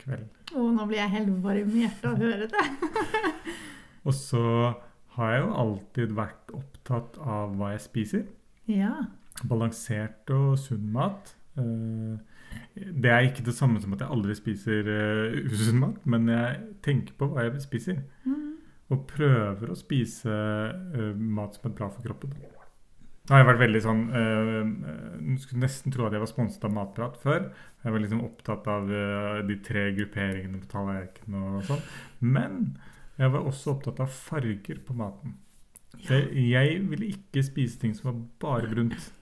kveld. 0.00 0.24
Åh, 0.56 0.70
nå 0.74 0.88
blir 0.88 1.02
jeg 1.02 1.12
helt 1.18 1.36
varm 1.44 1.76
i 1.76 1.84
hjertet 1.84 2.08
av 2.08 2.16
å 2.16 2.24
høre 2.24 2.48
det. 2.50 2.64
Og 4.08 4.16
så 4.16 4.44
har 5.18 5.34
jeg 5.34 5.44
jo 5.44 5.52
alltid 5.62 6.16
vært 6.16 6.54
opptatt 6.56 7.20
av 7.20 7.54
hva 7.58 7.74
jeg 7.74 7.84
spiser. 7.84 8.24
Ja. 8.72 8.94
Balansert 9.44 10.32
og 10.34 10.56
sunn 10.58 10.88
mat. 10.96 11.36
Eh, 11.60 12.16
Det 12.74 13.10
er 13.10 13.28
ikke 13.28 13.44
det 13.46 13.54
samme 13.56 13.82
som 13.82 13.94
at 13.96 14.02
jeg 14.04 14.14
aldri 14.14 14.36
spiser 14.38 14.90
uh, 14.90 15.38
usunn 15.50 15.80
mat, 15.82 16.02
men 16.08 16.28
jeg 16.32 16.58
tenker 16.84 17.16
på 17.18 17.30
hva 17.30 17.46
jeg 17.46 17.62
spiser. 17.64 18.02
Mm. 18.26 18.50
Og 18.92 19.06
prøver 19.10 19.70
å 19.72 19.78
spise 19.78 20.28
uh, 20.30 21.14
mat 21.14 21.56
som 21.56 21.70
er 21.70 21.76
bra 21.78 21.88
for 21.92 22.06
kroppen. 22.06 22.34
Da 23.24 23.38
har 23.38 23.40
jeg 23.40 23.48
vært 23.48 23.60
veldig 23.62 23.80
sånn 23.80 24.00
eh, 24.12 25.36
Skulle 25.40 25.62
nesten 25.62 25.94
tro 25.94 26.04
at 26.04 26.12
jeg 26.12 26.20
var 26.20 26.28
sponset 26.28 26.66
av 26.68 26.74
Matprat 26.76 27.14
før. 27.22 27.46
Jeg 27.80 27.94
var 27.94 28.02
liksom 28.02 28.20
opptatt 28.26 28.68
av 28.68 28.90
uh, 28.90 29.38
de 29.48 29.56
tre 29.64 29.86
grupperingene 29.96 30.60
på 30.60 30.68
tallerkenen 30.68 31.56
og 31.56 31.64
sånn. 31.68 31.80
Men 32.20 32.58
jeg 33.16 33.32
var 33.32 33.48
også 33.48 33.78
opptatt 33.78 34.02
av 34.04 34.12
farger 34.12 34.82
på 34.84 34.96
maten. 34.98 35.38
Ja. 36.04 36.18
jeg, 36.26 36.80
ville 36.90 37.12
ikke 37.14 37.44
spise 37.46 37.78
ting 37.80 37.94
som 37.96 38.10
var 38.10 38.16
bare 38.44 38.68
brunt. 38.68 39.12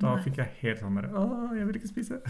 Da 0.00 0.14
fikk 0.24 0.38
jeg 0.40 0.56
helt 0.62 0.80
sånn 0.80 0.96
der 0.96 1.10
Å, 1.12 1.24
jeg 1.58 1.66
vil 1.68 1.80
ikke 1.80 1.90
spise. 1.90 2.20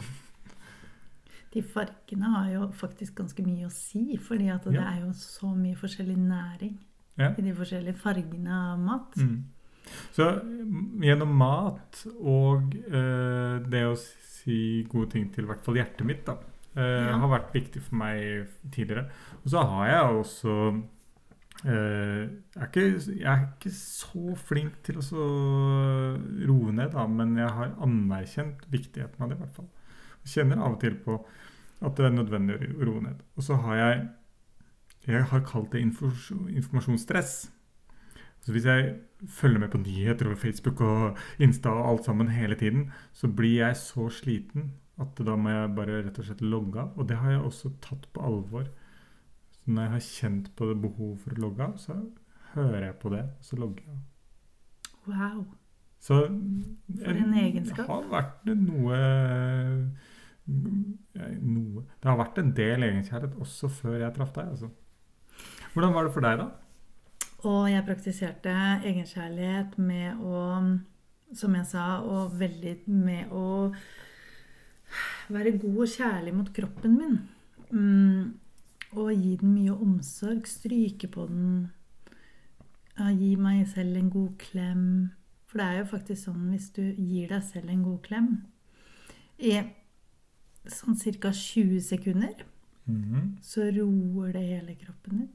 De 1.52 1.62
fargene 1.66 2.28
har 2.36 2.50
jo 2.52 2.68
faktisk 2.78 3.16
ganske 3.18 3.42
mye 3.42 3.66
å 3.66 3.70
si, 3.74 4.16
fordi 4.22 4.48
at 4.54 4.64
det 4.64 4.74
Ja. 4.74 4.84
er 4.92 5.00
jo 5.06 5.12
så 5.12 5.50
mye 5.56 5.74
forskjellig 5.76 6.16
næring 6.16 6.76
Ja. 7.18 7.30
i 7.36 7.42
de 7.42 7.52
forskjellige 7.54 7.96
fargene 7.98 8.50
av 8.72 8.78
mat. 8.78 9.16
Mm. 9.16 9.44
Så 10.12 10.40
mm, 10.44 11.00
gjennom 11.02 11.32
mat 11.36 12.04
og 12.20 12.74
eh, 12.76 13.58
det 13.68 13.82
å 13.88 13.96
si 13.98 14.84
gode 14.88 15.10
ting 15.10 15.32
til 15.34 15.44
i 15.44 15.48
hvert 15.48 15.64
fall 15.64 15.74
hjertet 15.74 16.06
mitt, 16.06 16.24
da, 16.24 16.36
eh, 16.76 17.08
Ja. 17.10 17.18
har 17.18 17.28
vært 17.40 17.52
viktig 17.52 17.82
for 17.82 17.96
meg 17.96 18.46
tidligere. 18.70 19.08
Og 19.44 19.50
så 19.50 19.64
har 19.66 19.86
jeg 19.88 20.22
også 20.22 20.82
eh, 21.64 22.28
jeg, 22.54 22.62
er 22.62 22.66
ikke, 22.70 23.18
jeg 23.18 23.26
er 23.26 23.48
ikke 23.58 23.72
så 23.74 24.36
flink 24.36 24.82
til 24.86 24.96
å 24.96 25.02
så 25.02 25.26
roe 26.46 26.72
ned, 26.72 26.92
da, 26.92 27.06
men 27.06 27.36
jeg 27.36 27.50
har 27.50 27.74
anerkjent 27.82 28.64
viktigheten 28.70 29.20
av 29.20 29.28
det, 29.32 29.36
i 29.36 29.42
hvert 29.42 29.54
fall. 29.58 29.68
Kjenner 30.30 30.62
av 30.62 30.76
og 30.76 30.80
til 30.82 30.96
på 31.04 31.18
at 31.80 31.96
det 31.96 32.06
er 32.06 32.16
nødvendig 32.16 32.58
å 32.60 32.88
roe 32.88 33.04
ned. 33.04 33.22
Og 33.36 33.46
så 33.46 33.60
har 33.66 33.78
jeg 33.82 34.08
Jeg 35.08 35.24
har 35.30 35.40
kalt 35.48 35.72
det 35.72 35.80
informasjonsstress. 35.80 37.50
Så 38.44 38.52
hvis 38.52 38.66
jeg 38.68 38.98
følger 39.28 39.60
med 39.60 39.70
på 39.72 39.78
nyheter 39.78 40.26
over 40.26 40.36
Facebook 40.36 40.80
og 40.80 41.18
Insta 41.38 41.72
og 41.72 41.88
alt 41.88 42.04
sammen 42.04 42.28
hele 42.28 42.54
tiden, 42.54 42.92
så 43.12 43.28
blir 43.28 43.64
jeg 43.64 43.76
så 43.76 44.08
sliten 44.12 44.72
at 45.00 45.16
da 45.24 45.36
må 45.36 45.52
jeg 45.54 45.72
bare 45.76 46.02
rett 46.04 46.20
og 46.20 46.28
slett 46.28 46.44
logge 46.44 46.80
av. 46.80 46.92
Og 46.96 47.08
det 47.08 47.16
har 47.16 47.30
jeg 47.30 47.40
også 47.40 47.72
tatt 47.80 48.06
på 48.12 48.24
alvor. 48.24 48.68
Så 49.56 49.72
når 49.72 49.82
jeg 49.82 49.92
har 49.94 50.06
kjent 50.08 50.52
på 50.56 50.68
det 50.68 50.76
behovet 50.82 51.24
for 51.24 51.36
å 51.36 51.42
logge 51.46 51.64
av, 51.64 51.74
så 51.80 51.96
hører 52.54 52.86
jeg 52.86 52.98
på 53.00 53.14
det, 53.14 53.24
og 53.24 53.48
så 53.48 53.60
logger 53.60 53.82
jeg 53.86 53.96
av. 53.96 54.06
Wow. 55.08 55.42
Så 56.00 56.20
For 57.04 57.24
en 57.24 57.34
egenskap. 57.34 57.76
Det 57.76 57.88
har 57.88 58.06
vært 58.12 58.48
noe 58.56 59.00
noe 60.50 61.84
Det 62.00 62.08
har 62.08 62.18
vært 62.18 62.40
en 62.40 62.52
del 62.56 62.86
egenkjærlighet 62.86 63.38
også 63.44 63.70
før 63.72 63.98
jeg 64.04 64.14
traff 64.16 64.32
deg. 64.34 64.50
altså. 64.54 64.70
Hvordan 65.72 65.94
var 65.94 66.06
det 66.06 66.12
for 66.14 66.26
deg, 66.26 66.40
da? 66.40 66.48
Og 67.48 67.70
jeg 67.70 67.86
praktiserte 67.86 68.54
egenkjærlighet 68.84 69.78
med 69.80 70.20
å, 70.20 70.40
som 71.32 71.56
jeg 71.56 71.68
sa, 71.70 71.86
og 72.04 72.34
veldig 72.40 72.74
med 72.90 73.32
å 73.32 73.70
være 75.30 75.56
god 75.62 75.82
og 75.86 75.92
kjærlig 75.94 76.34
mot 76.36 76.52
kroppen 76.52 76.96
min. 76.98 77.18
Mm, 77.70 78.34
og 78.98 79.12
gi 79.14 79.36
den 79.40 79.54
mye 79.54 79.76
omsorg. 79.76 80.48
Stryke 80.50 81.08
på 81.08 81.28
den. 81.30 81.70
Gi 83.00 83.32
meg 83.40 83.64
selv 83.70 83.96
en 83.96 84.10
god 84.12 84.34
klem. 84.42 84.86
For 85.48 85.62
det 85.62 85.66
er 85.66 85.78
jo 85.80 85.90
faktisk 85.94 86.26
sånn 86.26 86.50
hvis 86.52 86.68
du 86.76 86.82
gir 86.82 87.30
deg 87.30 87.44
selv 87.46 87.72
en 87.72 87.86
god 87.86 88.02
klem 88.04 88.32
i 89.40 89.54
sånn 90.70 90.96
ca. 91.20 91.30
20 91.32 91.80
sekunder, 91.80 92.34
Mhm. 92.86 93.36
så 93.42 93.68
roer 93.76 94.32
det 94.32 94.42
hele 94.48 94.74
kroppen 94.80 95.18
din. 95.18 95.28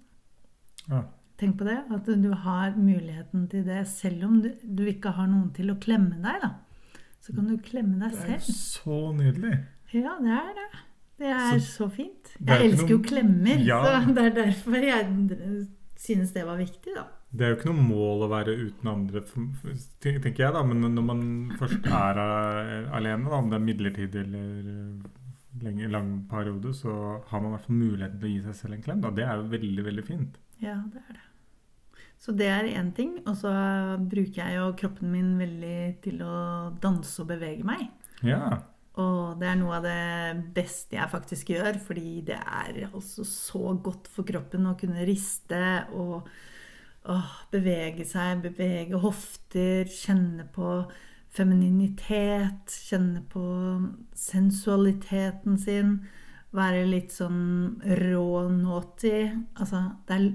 Ja. 0.90 1.04
Tenk 1.38 1.58
på 1.58 1.66
det, 1.66 1.78
at 1.92 2.06
du 2.06 2.32
har 2.34 2.72
muligheten 2.78 3.50
til 3.50 3.64
det 3.66 3.86
selv 3.88 4.24
om 4.24 4.42
du, 4.42 4.50
du 4.64 4.84
ikke 4.86 5.12
har 5.14 5.28
noen 5.28 5.54
til 5.54 5.68
å 5.72 5.76
klemme 5.80 6.22
deg. 6.22 6.42
da. 6.42 6.52
Så 7.22 7.34
kan 7.36 7.48
du 7.48 7.58
klemme 7.58 8.00
deg 8.00 8.12
selv. 8.12 8.28
Det 8.28 8.36
er 8.36 8.54
så 8.54 9.00
nydelig. 9.16 9.66
Ja, 9.94 10.18
det 10.22 10.32
er 10.32 10.54
det. 10.60 10.70
Det 11.18 11.28
er 11.32 11.60
så, 11.64 11.90
fint. 11.90 12.36
er 12.46 12.60
Jeg 12.60 12.72
elsker 12.72 12.84
elsker 12.84 12.90
jo 12.90 13.00
klemmer, 13.00 13.66
Ja. 13.66 13.82
så 13.84 14.14
det 14.14 14.24
er 14.26 14.36
derfor 14.44 14.76
jeg 14.84 15.68
synes 15.98 16.32
det 16.34 16.46
var 16.46 16.58
viktig, 16.58 16.94
da. 16.96 17.06
Det 17.36 17.42
er 17.42 17.50
jo 17.50 17.56
ikke 17.56 17.74
noe 17.74 17.88
mål 17.88 18.24
å 18.26 18.30
være 18.30 18.56
uten 18.68 18.88
andre, 18.88 19.22
tenker 20.02 20.38
jeg, 20.38 20.54
da. 20.54 20.64
Men 20.64 20.94
når 20.96 21.04
man 21.06 21.52
først 21.58 21.86
er 21.88 22.20
eh, 22.20 22.92
alene, 22.96 23.26
da, 23.30 23.36
om 23.40 23.50
det 23.50 23.60
er 23.60 23.66
midlertidig 23.66 24.22
eller 24.26 24.60
eh, 24.60 25.10
lenge, 25.64 25.88
lang 25.92 26.10
periode, 26.32 26.74
så 26.76 26.92
har 27.30 27.42
man 27.42 27.52
i 27.52 27.56
hvert 27.56 27.68
fall 27.68 27.80
muligheten 27.80 28.20
til 28.20 28.30
å 28.30 28.34
gi 28.34 28.44
seg 28.48 28.60
selv 28.60 28.78
en 28.78 28.84
klem. 28.86 29.02
Da. 29.04 29.14
Det 29.16 29.26
er 29.26 29.40
jo 29.40 29.48
veldig, 29.54 29.86
veldig 29.88 30.06
fint. 30.08 30.38
Ja, 30.64 30.78
det 30.92 31.04
er 31.04 31.18
det. 31.18 31.26
Så 32.26 32.34
det 32.34 32.48
er 32.50 32.70
én 32.72 32.92
ting. 32.96 33.18
Og 33.28 33.36
så 33.38 33.52
bruker 34.02 34.40
jeg 34.42 34.58
jo 34.58 34.70
kroppen 34.80 35.12
min 35.14 35.36
veldig 35.40 35.80
til 36.06 36.24
å 36.26 36.38
danse 36.82 37.22
og 37.22 37.30
bevege 37.30 37.68
meg. 37.68 37.88
Ja. 38.26 38.58
Og 39.02 39.36
det 39.42 39.50
er 39.52 39.58
noe 39.60 39.80
av 39.80 39.86
det 39.86 40.52
beste 40.56 40.96
jeg 40.96 41.12
faktisk 41.12 41.52
gjør, 41.52 41.80
fordi 41.84 42.22
det 42.30 42.40
er 42.40 42.86
altså 42.88 43.26
så 43.28 43.74
godt 43.84 44.08
for 44.12 44.28
kroppen 44.28 44.70
å 44.70 44.78
kunne 44.80 45.04
riste 45.08 45.60
og 45.94 46.30
åh, 47.12 47.34
bevege 47.52 48.08
seg, 48.08 48.40
bevege 48.46 49.02
hofter, 49.04 49.92
kjenne 49.92 50.48
på 50.56 50.78
femininitet, 51.36 52.72
kjenne 52.88 53.22
på 53.32 53.46
sensualiteten 54.16 55.60
sin, 55.60 55.98
være 56.56 56.86
litt 56.88 57.12
sånn 57.16 57.82
rå 58.00 58.46
naughty. 58.54 59.28
Altså, 59.60 59.82
det 60.08 60.18
er 60.18 60.30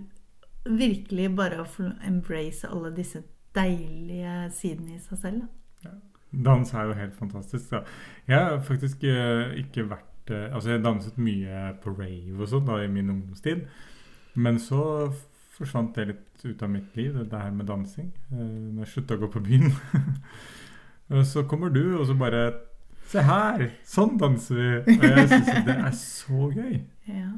virkelig 0.68 1.30
bare 1.36 1.62
å 1.62 1.88
embrace 2.06 2.68
alle 2.68 2.92
disse 2.96 3.22
deilige 3.56 4.50
sidene 4.54 4.98
i 4.98 5.02
seg 5.02 5.22
selv. 5.24 5.48
da. 5.82 5.96
Dans 6.30 6.74
er 6.74 6.86
jo 6.86 6.98
helt 6.98 7.16
fantastisk. 7.16 7.72
Da. 7.72 7.82
Jeg 8.28 8.38
har 8.38 8.60
faktisk 8.62 9.02
eh, 9.04 9.56
ikke 9.64 9.88
vært 9.90 10.30
eh, 10.30 10.54
Altså, 10.54 10.70
jeg 10.70 10.84
danset 10.84 11.18
mye 11.18 11.72
på 11.82 11.94
rave 11.96 12.38
og 12.38 12.48
sånn 12.48 12.70
i 12.76 12.86
min 12.92 13.10
ungdomstid. 13.10 13.64
Men 14.34 14.60
så 14.62 15.10
forsvant 15.56 15.96
det 15.96 16.06
litt 16.12 16.44
ut 16.44 16.62
av 16.62 16.70
mitt 16.72 16.94
liv, 16.96 17.16
det 17.28 17.40
her 17.40 17.50
med 17.52 17.66
dansing. 17.68 18.12
Eh, 18.30 18.36
når 18.76 18.84
jeg 18.84 18.92
slutta 18.94 19.18
å 19.18 19.24
gå 19.24 19.32
på 19.34 19.44
byen. 19.48 19.72
Og 21.10 21.26
så 21.26 21.42
kommer 21.50 21.72
du, 21.74 21.98
og 21.98 22.06
så 22.06 22.14
bare 22.18 22.44
Se 23.10 23.22
her! 23.26 23.64
Sånn 23.86 24.18
danser 24.20 24.58
vi! 24.58 24.66
Og 24.94 25.06
jeg 25.08 25.30
syns 25.32 25.48
det 25.66 25.74
er 25.74 25.94
så 25.98 26.50
gøy. 26.54 26.76
Ja. 27.10 27.30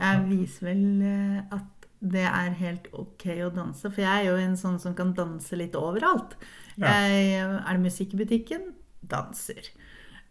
Jeg 0.00 0.24
viser 0.26 0.66
vel 0.66 0.82
eh, 1.06 1.36
at 1.54 1.86
det 2.00 2.24
er 2.24 2.56
helt 2.56 2.88
ok 2.96 3.26
å 3.44 3.50
danse, 3.54 3.86
for 3.86 4.02
jeg 4.02 4.24
er 4.24 4.30
jo 4.30 4.40
en 4.40 4.56
sånn 4.58 4.80
som 4.82 4.96
kan 4.98 5.12
danse 5.14 5.58
litt 5.60 5.76
overalt. 5.78 6.34
Ja. 6.80 6.90
Jeg, 6.96 7.44
er 7.60 7.70
det 7.76 7.84
musikk 7.84 8.16
i 8.16 8.20
butikken? 8.24 8.66
Danser. 9.06 9.70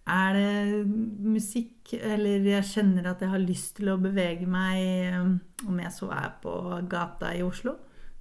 Er 0.10 0.36
det 0.36 0.84
musikk, 1.22 1.94
eller 1.96 2.48
jeg 2.50 2.68
kjenner 2.72 3.12
at 3.12 3.22
jeg 3.22 3.32
har 3.32 3.44
lyst 3.44 3.76
til 3.78 3.94
å 3.94 4.00
bevege 4.02 4.50
meg, 4.50 4.82
eh, 4.82 5.68
om 5.70 5.80
jeg 5.86 5.96
så 5.96 6.10
er 6.18 6.34
på 6.44 6.56
gata 6.90 7.32
i 7.38 7.46
Oslo? 7.46 7.78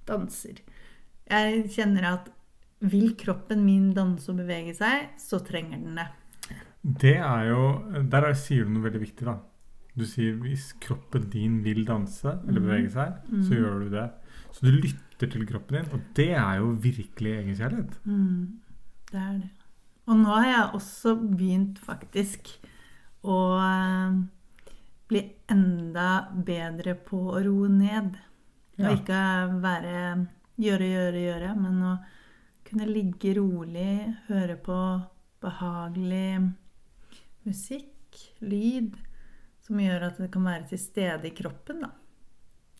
Danser. 0.07 0.61
Jeg 1.29 1.65
kjenner 1.73 2.13
at 2.13 2.29
vil 2.81 3.15
kroppen 3.19 3.63
min 3.65 3.91
danse 3.93 4.29
og 4.31 4.37
bevege 4.37 4.73
seg, 4.77 5.09
så 5.19 5.39
trenger 5.45 5.77
den 5.83 5.95
det. 5.99 6.07
Det 6.81 7.17
er 7.17 7.49
jo 7.49 7.63
Der 8.09 8.23
er, 8.29 8.33
sier 8.39 8.63
du 8.63 8.69
noe 8.71 8.83
veldig 8.87 9.01
viktig, 9.01 9.25
da. 9.27 9.37
Du 9.97 10.05
sier 10.07 10.37
hvis 10.39 10.69
kroppen 10.79 11.29
din 11.29 11.61
vil 11.63 11.83
danse 11.85 12.37
eller 12.47 12.59
Mhm. 12.61 12.67
bevege 12.69 12.91
seg, 12.91 13.13
så 13.27 13.51
Mhm. 13.51 13.57
gjør 13.57 13.79
du 13.83 13.89
det. 13.89 14.11
Så 14.53 14.61
du 14.61 14.71
lytter 14.71 15.29
til 15.29 15.45
kroppen 15.45 15.75
din, 15.83 15.91
og 15.93 15.99
det 16.15 16.29
er 16.31 16.55
jo 16.57 16.71
virkelig 16.79 17.33
egenkjærlighet. 17.43 17.99
Mm, 18.05 18.59
det 19.11 19.19
er 19.19 19.33
det. 19.39 19.49
Og 20.07 20.15
nå 20.17 20.25
har 20.25 20.45
jeg 20.45 20.73
også 20.73 21.15
begynt 21.37 21.77
faktisk 21.79 22.47
å 23.23 23.59
eh, 23.59 24.23
bli 25.09 25.31
enda 25.49 26.27
bedre 26.45 26.95
på 26.95 27.17
å 27.33 27.43
roe 27.43 27.67
ned. 27.67 28.17
Ja. 28.77 28.89
Og 28.89 28.97
ikke 28.97 29.61
være 29.61 30.27
gjøre, 30.57 30.87
gjøre, 30.87 31.19
gjøre, 31.27 31.55
men 31.61 31.81
å 31.83 31.99
kunne 32.69 32.87
ligge 32.89 33.33
rolig, 33.37 34.15
høre 34.27 34.55
på 34.63 34.77
behagelig 35.41 36.41
musikk, 37.47 38.19
lyd, 38.43 38.97
som 39.65 39.79
gjør 39.81 40.07
at 40.09 40.19
det 40.21 40.29
kan 40.33 40.45
være 40.47 40.67
til 40.71 40.81
stede 40.81 41.29
i 41.29 41.35
kroppen, 41.37 41.83
da. 41.85 41.91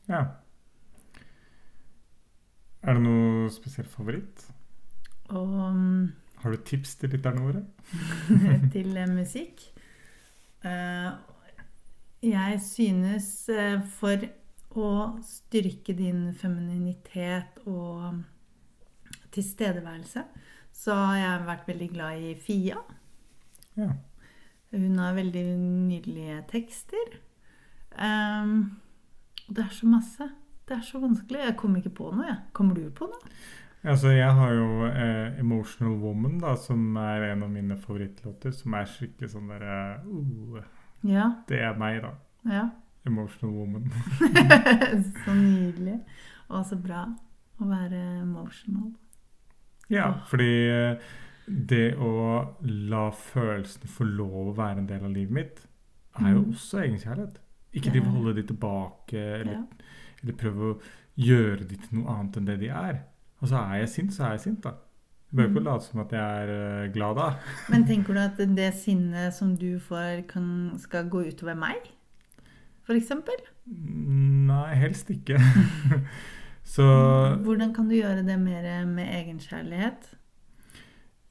Ja. 0.10 0.22
Er 2.82 2.96
det 2.96 3.04
noe 3.04 3.50
spesiell 3.52 3.88
favoritt? 3.92 4.46
Mm, 5.30 6.12
Har 6.42 6.52
du 6.56 6.62
tips 6.66 6.96
til 7.02 7.12
lytterne 7.14 7.44
våre? 7.44 7.64
til 8.74 8.96
eh, 8.98 9.10
musikk. 9.12 9.66
Eh, 10.66 11.12
Jeg 12.24 12.60
synes 12.66 13.28
eh, 13.54 13.80
for 14.00 14.26
å 14.80 14.90
styrke 15.26 15.94
din 15.98 16.30
femininitet 16.38 17.62
og 17.66 18.20
tilstedeværelse, 19.40 20.24
så 20.76 20.96
har 21.00 21.18
jeg 21.18 21.48
vært 21.48 21.68
veldig 21.72 21.90
glad 21.96 22.28
i 22.30 22.36
Fia. 22.44 22.84
Ja. 23.80 23.90
Hun 24.76 25.00
har 25.02 25.16
veldig 25.18 25.44
nydelige 25.58 26.44
tekster. 26.52 27.16
Um, 27.98 28.80
det 29.50 29.64
er 29.66 29.74
så 29.74 29.88
masse. 29.90 30.30
Det 30.70 30.78
er 30.78 30.82
så 30.86 31.00
vanskelig. 31.02 31.42
Jeg 31.46 31.58
kommer 31.58 31.82
ikke 31.82 31.96
på 31.98 32.12
noe. 32.14 32.28
jeg. 32.28 32.38
Kommer 32.54 32.78
du 32.78 32.90
på 32.94 33.08
noe? 33.10 33.32
Altså, 33.84 34.12
jeg 34.12 34.34
har 34.36 34.52
jo 34.52 34.86
eh, 34.86 35.40
'Emotional 35.40 35.96
Woman', 36.04 36.40
da, 36.42 36.56
som 36.56 36.96
er 36.96 37.32
en 37.32 37.44
av 37.44 37.50
mine 37.50 37.78
favorittlåter. 37.78 38.52
Som 38.52 38.74
er 38.74 38.86
skikkelig 38.86 39.32
sånn 39.32 39.50
derre 39.50 40.04
uh, 40.06 40.62
Ja. 41.08 41.32
Det 41.48 41.62
er 41.64 41.78
meg, 41.80 42.04
da. 42.04 42.14
ja. 42.46 42.70
'Emotional 43.08 43.56
Woman'. 43.56 43.90
så 45.26 45.34
nydelig. 45.34 46.00
Og 46.50 46.66
så 46.66 46.78
bra 46.78 47.08
å 47.60 47.66
være 47.66 48.04
emotional. 48.22 48.92
Ja, 49.90 50.12
fordi 50.30 50.50
eh, 50.70 50.98
det 51.50 51.96
å 51.98 52.10
la 52.92 53.10
følelsene 53.12 53.90
få 53.90 54.06
lov 54.06 54.52
å 54.52 54.56
være 54.58 54.78
en 54.84 54.88
del 54.88 55.04
av 55.08 55.12
livet 55.16 55.32
mitt, 55.34 55.62
er 56.20 56.34
jo 56.36 56.42
Mm. 56.44 56.52
også 56.54 56.82
egenkjærlighet. 56.84 57.40
Ikke 57.74 57.92
de 57.94 58.00
og 58.02 58.06
holde 58.14 58.36
de 58.36 58.44
tilbake, 58.44 59.14
eller, 59.40 59.54
Ja. 59.54 59.64
eller 60.24 60.34
prøve 60.34 60.74
å 60.76 60.80
gjøre 61.18 61.68
de 61.68 61.76
til 61.76 61.98
noe 62.00 62.08
annet 62.20 62.38
enn 62.38 62.46
det 62.46 62.60
de 62.60 62.68
er. 62.70 63.00
Altså, 63.42 63.56
er 63.56 63.80
jeg 63.80 63.90
sint, 63.90 64.12
så 64.14 64.24
er 64.26 64.32
jeg 64.32 64.40
sint, 64.42 64.62
da. 64.62 64.70
Jeg 65.32 65.38
bør 65.38 65.48
ikke 65.50 65.60
Mm. 65.60 65.66
late 65.66 65.84
som 65.86 66.00
at 66.02 66.12
jeg 66.12 66.20
er 66.20 66.84
eh, 66.86 66.92
glad 66.94 67.16
da. 67.16 67.36
Men 67.70 67.86
tenker 67.86 68.14
du 68.14 68.20
at 68.20 68.38
det 68.56 68.74
sinnet 68.74 69.34
som 69.34 69.56
du 69.56 69.80
får, 69.80 70.28
kan, 70.28 70.74
skal 70.78 71.10
gå 71.10 71.24
utover 71.32 71.56
meg? 71.56 71.78
For 72.84 72.94
eksempel? 72.94 73.36
Nei, 73.68 74.74
helst 74.76 75.10
ikke. 75.10 75.38
så 76.70 76.86
Hvordan 77.44 77.74
kan 77.74 77.88
du 77.90 77.96
gjøre 77.98 78.24
det 78.28 78.36
mer 78.40 78.86
med 78.86 79.08
egenkjærlighet? 79.20 80.12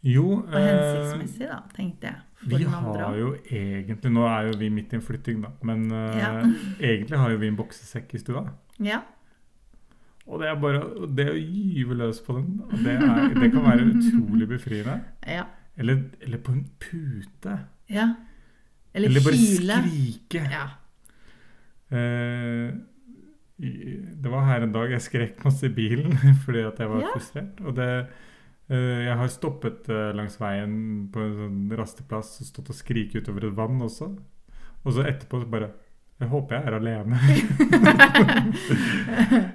jo 0.02 0.25
Og 0.40 0.54
eh, 0.54 0.64
hensiktsmessig, 0.64 1.47
da, 1.50 1.61
tenkte 1.76 2.11
jeg. 2.11 2.25
Vi 2.49 2.62
har 2.64 3.14
jo 3.18 3.33
egentlig 3.50 4.12
Nå 4.14 4.26
er 4.30 4.49
jo 4.49 4.59
vi 4.59 4.68
midt 4.71 4.92
i 4.92 4.99
en 4.99 5.02
flytting, 5.02 5.40
da. 5.42 5.50
Men 5.66 5.90
ja. 5.90 6.33
uh, 6.42 6.66
egentlig 6.90 7.18
har 7.18 7.30
jo 7.35 7.40
vi 7.42 7.50
en 7.50 7.59
boksesekk 7.59 8.14
i 8.14 8.23
stua. 8.23 8.45
Ja. 8.83 9.00
Og 10.28 10.42
det 10.42 10.50
er 10.50 10.59
bare 10.61 10.83
det 11.18 11.28
å 11.33 11.38
gyve 11.38 11.97
løs 11.99 12.21
på 12.26 12.37
den, 12.37 12.59
det, 12.85 12.99
er, 12.99 13.30
det 13.33 13.49
kan 13.54 13.64
være 13.64 13.87
utrolig 13.88 14.49
befriende. 14.50 14.99
Ja. 15.26 15.47
Eller, 15.78 16.02
eller 16.21 16.42
på 16.42 16.52
en 16.52 16.66
pute. 16.83 17.59
ja. 17.90 18.14
Eller, 18.95 19.12
Eller 19.12 19.21
bare 19.23 19.38
skrike. 19.38 20.40
Ja. 20.50 20.62
Eh, 21.90 21.99
i- 21.99 22.88
det 23.59 24.31
var 24.31 24.45
her 24.47 24.62
en 24.62 24.71
dag 24.73 24.91
jeg 24.95 25.03
skrek 25.03 25.41
masse 25.45 25.67
i 25.67 25.73
bilen 25.75 26.12
fordi 26.45 26.61
at 26.69 26.79
jeg 26.79 26.88
var 26.93 27.00
Ja. 27.03 27.09
frustrert. 27.17 27.59
Og 27.67 27.75
det 27.75 27.88
eh, 28.71 29.00
Jeg 29.09 29.17
har 29.19 29.29
stoppet 29.35 29.88
eh, 29.91 30.12
langs 30.15 30.38
veien 30.41 31.09
på 31.12 31.19
en 31.25 31.35
sånn 31.41 31.59
rasteplass 31.79 32.37
og 32.43 32.47
stått 32.53 32.71
og 32.71 32.77
skriket 32.79 33.23
utover 33.25 33.45
et 33.49 33.57
vann 33.59 33.83
også. 33.83 34.12
Og 34.85 34.93
så 34.95 35.00
etterpå 35.11 35.41
så 35.43 35.47
bare 35.50 35.73
Jeg 36.21 36.29
håper 36.33 36.55
jeg 36.57 36.65
er 36.67 36.75
alene. 36.79 37.17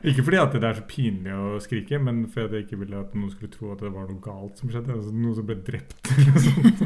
ikke 0.07 0.23
fordi 0.23 0.37
at 0.39 0.53
det 0.55 0.63
er 0.69 0.77
så 0.79 0.85
pinlig 0.87 1.33
å 1.35 1.57
skrike, 1.63 1.97
men 1.99 2.21
fordi 2.31 2.55
jeg 2.61 2.65
ikke 2.67 2.79
ville 2.83 2.99
at 3.01 3.15
noen 3.17 3.31
skulle 3.33 3.51
tro 3.51 3.71
at 3.73 3.81
det 3.83 3.91
var 3.91 4.05
noe 4.07 4.21
galt 4.23 4.59
som 4.61 4.69
skjedde. 4.71 4.93
Altså 4.95 5.11
noen 5.15 5.35
som 5.39 5.45
ble 5.47 5.57
drept. 5.67 5.95
eller 6.11 6.29
noe 6.31 6.43
sånt. 6.45 6.79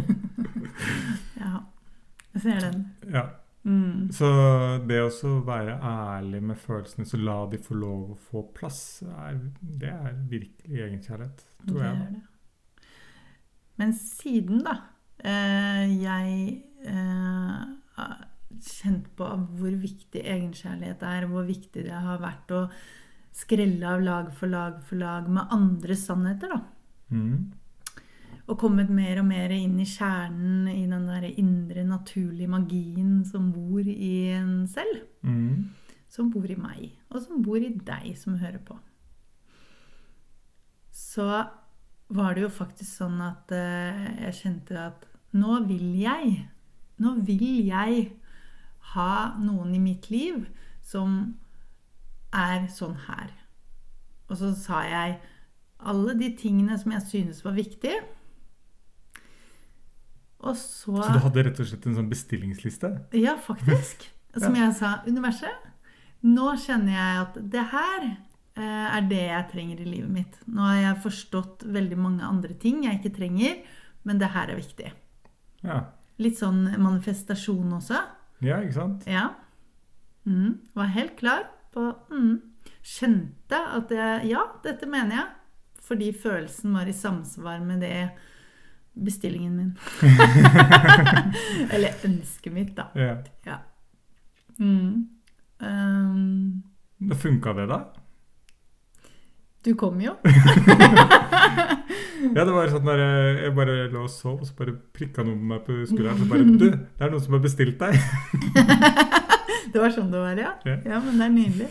ja. 1.43 1.53
Jeg 2.37 2.41
ser 2.45 2.59
den. 2.67 2.77
Ja. 3.13 3.23
Mm. 3.67 4.07
Så 4.15 4.27
det 4.87 5.01
å 5.03 5.31
være 5.43 5.75
ærlig 5.83 6.39
med 6.51 6.59
følelsene, 6.61 7.07
så 7.09 7.19
la 7.19 7.41
de 7.51 7.59
få 7.59 7.75
lov 7.75 8.13
å 8.13 8.19
få 8.29 8.45
plass, 8.55 9.01
er, 9.03 9.41
det 9.59 9.91
er 9.91 10.21
virkelig 10.31 10.85
egenkjærlighet, 10.85 11.43
tror 11.65 11.81
det 11.81 11.89
jeg. 11.89 12.05
det. 12.15 12.87
Men 13.77 13.91
siden, 13.99 14.63
da, 14.65 14.77
eh, 15.19 15.83
jeg 15.99 16.61
eh, 16.87 17.59
har 17.97 18.15
kjent 18.63 19.11
på 19.19 19.27
hvor 19.59 19.75
viktig 19.83 20.23
egenkjærlighet 20.23 21.03
er, 21.05 21.27
hvor 21.29 21.45
viktig 21.47 21.83
det 21.89 21.99
har 22.07 22.23
vært 22.23 22.55
å 22.55 22.63
skrelle 23.37 23.91
av 23.91 24.01
lag 24.01 24.31
for 24.33 24.49
lag 24.49 24.79
for 24.87 24.97
lag 25.01 25.27
med 25.29 25.53
andre 25.53 25.99
sannheter, 25.99 26.55
da. 26.55 26.63
Mm. 27.11 27.51
Og 28.47 28.55
kommet 28.59 28.89
mer 28.93 29.19
og 29.19 29.27
mer 29.27 29.51
inn 29.51 29.75
i 29.83 29.87
kjernen, 29.87 30.69
i 30.71 30.85
den 30.87 31.07
der 31.09 31.25
indre, 31.27 31.83
naturlige 31.83 32.47
magien 32.47 33.25
som 33.27 33.49
bor 33.51 33.83
i 33.83 34.13
en 34.37 34.61
selv. 34.71 35.03
Mm. 35.21 35.73
Som 36.07 36.31
bor 36.31 36.47
i 36.47 36.55
meg, 36.55 36.93
og 37.11 37.19
som 37.25 37.43
bor 37.43 37.59
i 37.59 37.73
deg 37.75 38.13
som 38.15 38.39
hører 38.39 38.61
på. 38.63 38.77
Så 40.95 41.27
var 42.07 42.35
det 42.35 42.45
jo 42.45 42.53
faktisk 42.53 43.01
sånn 43.01 43.19
at 43.21 43.51
eh, 43.51 44.05
jeg 44.23 44.37
kjente 44.39 44.79
at 44.79 45.03
nå 45.35 45.63
vil 45.67 45.89
jeg 45.99 46.47
Nå 46.97 47.11
vil 47.27 47.67
jeg 47.67 48.07
ha 48.95 49.11
noen 49.37 49.75
i 49.77 49.81
mitt 49.83 50.07
liv 50.09 50.47
som 50.81 51.35
er 52.33 52.63
sånn 52.73 52.95
her. 53.03 53.29
Og 54.25 54.39
så 54.39 54.49
sa 54.57 54.79
jeg 54.87 55.19
alle 55.77 56.15
de 56.17 56.31
tingene 56.39 56.73
som 56.81 56.95
jeg 56.95 57.05
synes 57.05 57.43
var 57.45 57.53
viktige. 57.53 57.99
Og 60.45 60.53
så 60.55 60.93
Så 61.01 61.13
du 61.15 61.19
hadde 61.23 61.43
rett 61.47 61.59
og 61.59 61.65
slett 61.69 61.85
en 61.89 61.95
sånn 61.97 62.09
bestillingsliste? 62.11 62.91
Ja, 63.17 63.35
faktisk. 63.41 64.05
Som 64.37 64.53
Ja. 64.55 64.67
jeg 64.67 64.75
sa, 64.77 64.91
universet. 65.07 65.63
Nå 66.27 66.51
kjenner 66.61 66.93
jeg 66.93 67.21
at 67.23 67.37
det 67.51 67.63
her 67.71 68.03
eh, 68.57 68.97
er 68.97 69.01
det 69.09 69.21
jeg 69.23 69.47
trenger 69.51 69.81
i 69.81 69.85
livet 69.89 70.09
mitt. 70.13 70.37
Nå 70.47 70.61
har 70.61 70.77
jeg 70.81 71.01
forstått 71.03 71.63
veldig 71.65 71.97
mange 71.97 72.23
andre 72.25 72.53
ting 72.53 72.83
jeg 72.85 72.99
ikke 72.99 73.15
trenger, 73.17 73.63
men 74.03 74.17
det 74.21 74.29
her 74.35 74.49
er 74.53 74.59
viktig. 74.59 74.91
Ja. 75.63 75.79
Litt 76.21 76.37
sånn 76.37 76.63
manifestasjon 76.77 77.73
også. 77.79 77.97
ja, 78.41 78.59
ikke 78.61 78.73
sant? 78.77 79.05
Ja. 79.09 79.31
Mm, 80.25 80.59
var 80.75 80.85
helt 80.93 81.15
klar 81.17 81.45
på 81.73 81.95
mm, 82.11 82.41
Skjønte 82.83 83.57
at 83.77 83.89
jeg 83.91 84.29
Ja, 84.29 84.41
dette 84.63 84.85
mener 84.89 85.15
jeg. 85.15 85.27
Fordi 85.87 86.11
følelsen 86.13 86.73
var 86.75 86.85
i 86.89 86.93
samsvar 86.95 87.61
med 87.63 87.79
det 87.81 88.09
bestillingen 89.05 89.55
min. 89.57 89.71
Eller 91.73 91.93
ønsket 92.07 92.53
mitt, 92.53 92.73
da. 92.77 92.89
Ja. 92.95 93.17
Ja. 93.45 93.61
Mm. 94.59 95.07
Um, 95.57 97.13
funka 97.17 97.53
det, 97.57 97.67
da? 97.69 97.81
du 99.67 99.75
kom 99.75 100.01
jo. 100.01 100.15
Ja, 102.17 102.43
det 102.43 102.49
var 102.49 102.69
sånn 102.71 102.87
der 102.87 103.01
eh, 103.01 103.39
Jeg 103.45 103.53
bare 103.55 103.73
lå 103.91 104.01
og 104.07 104.09
sov, 104.09 104.39
og 104.41 104.47
så 104.47 104.55
bare 104.57 104.73
prikka 104.95 105.21
noen 105.25 105.37
på 105.37 105.49
meg 105.51 105.59
på 105.67 105.75
skulderen. 105.85 106.17
Så 106.17 106.25
bare 106.31 106.47
Du, 106.49 106.65
det 106.73 107.05
er 107.05 107.11
noen 107.13 107.21
som 107.23 107.35
har 107.37 107.43
bestilt 107.43 107.77
deg. 107.81 107.93
Det 109.71 109.81
var 109.83 109.91
sånn 109.93 110.09
det 110.09 110.19
var, 110.23 110.39
ja. 110.39 110.51
Ja. 110.65 110.75
Ja, 110.87 110.97
men 111.03 111.19
det 111.19 111.25
er 111.25 111.33
nydelig. 111.33 111.67